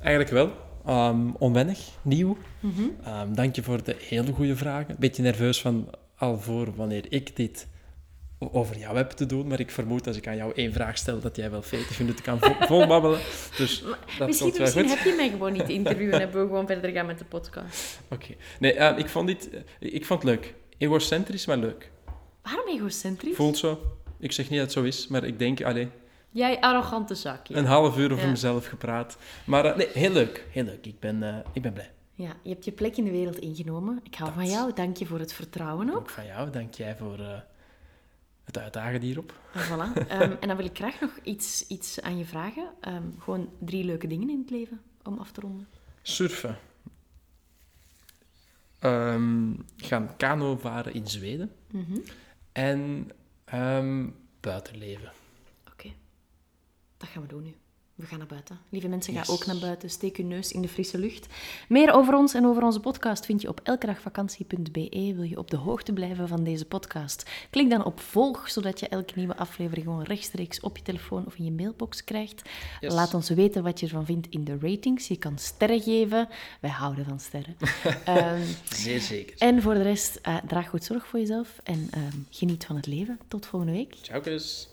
[0.00, 0.50] Eigenlijk wel.
[0.86, 1.88] Ehm, onwennig.
[2.02, 2.36] Nieuw.
[2.60, 2.82] Mhm.
[3.04, 4.96] Ehm, dank je voor de hele goede vragen.
[4.98, 7.68] Beetje nerveus van al voor wanneer ik dit
[8.52, 9.46] over jou heb te doen.
[9.46, 12.24] Maar ik vermoed als ik aan jou één vraag stel, dat jij wel 40 minuten
[12.24, 13.20] kan vo- volbabbelen.
[13.56, 13.84] Dus
[14.18, 14.94] dat misschien misschien goed.
[14.98, 18.00] heb je mij gewoon niet interviewen en hebben we gewoon verder gaan met de podcast.
[18.08, 18.34] Oké.
[18.58, 19.60] Nee, ehm, ik, vond dit, eh,
[19.94, 20.54] ik vond het leuk.
[20.78, 21.90] Egocentrisch, maar leuk.
[22.42, 23.36] Waarom egocentrisch?
[23.36, 23.96] Voelt zo.
[24.18, 25.88] Ik zeg niet dat het zo is, maar ik denk, allee,
[26.30, 27.54] Jij arrogante zakje.
[27.54, 28.30] een half uur over Ja.
[28.30, 29.16] mezelf gepraat.
[29.44, 30.46] Maar eh, nee, heel leuk.
[30.50, 30.86] Heel leuk.
[30.86, 31.90] Ik ben, eh, ik ben blij.
[32.14, 34.00] Ja, je hebt je plek in de wereld ingenomen.
[34.02, 34.72] Ik hou van jou.
[34.74, 35.96] Dank je voor het vertrouwen ook.
[35.96, 36.50] Ook van jou.
[36.50, 37.26] Dank jij voor eh,
[38.44, 39.40] het uitdagen hierop.
[39.52, 40.06] En, voilà.
[40.08, 42.68] Ehm, en dan wil ik graag nog iets, iets aan je vragen.
[42.80, 45.68] Ehm, gewoon drie leuke dingen in het leven om af te ronden.
[46.02, 46.58] Surfen.
[48.78, 51.52] Ehm, gaan kano varen in Zweden.
[51.70, 51.98] Mhm.
[52.52, 53.10] En
[53.44, 54.08] ehm,
[54.40, 55.12] buitenleven.
[55.72, 55.92] Oké,
[56.96, 57.54] dat gaan we doen nu.
[58.02, 58.58] We gaan naar buiten.
[58.68, 59.90] Lieve mensen, ga ook naar buiten.
[59.90, 61.26] Steek uw neus in de frisse lucht.
[61.68, 65.12] Meer over ons en over onze podcast vind je op elkedagvakantie.be.
[65.14, 67.30] Wil je op de hoogte blijven van deze podcast?
[67.50, 71.36] Klik dan op volg, zodat je elke nieuwe aflevering gewoon rechtstreeks op je telefoon of
[71.36, 72.42] in je mailbox krijgt.
[72.80, 72.92] Yes.
[72.92, 75.08] Laat ons weten wat je ervan vindt in de ratings.
[75.08, 76.28] Je kan sterren geven.
[76.60, 77.56] Wij houden van sterren.
[78.04, 79.34] Ehm, Zeer zeker.
[79.38, 82.86] en voor de rest, eh, draag goed zorg voor jezelf en ehm, geniet van het
[82.86, 83.18] leven.
[83.28, 83.94] Tot volgende week.
[84.02, 84.71] Ciao, kus.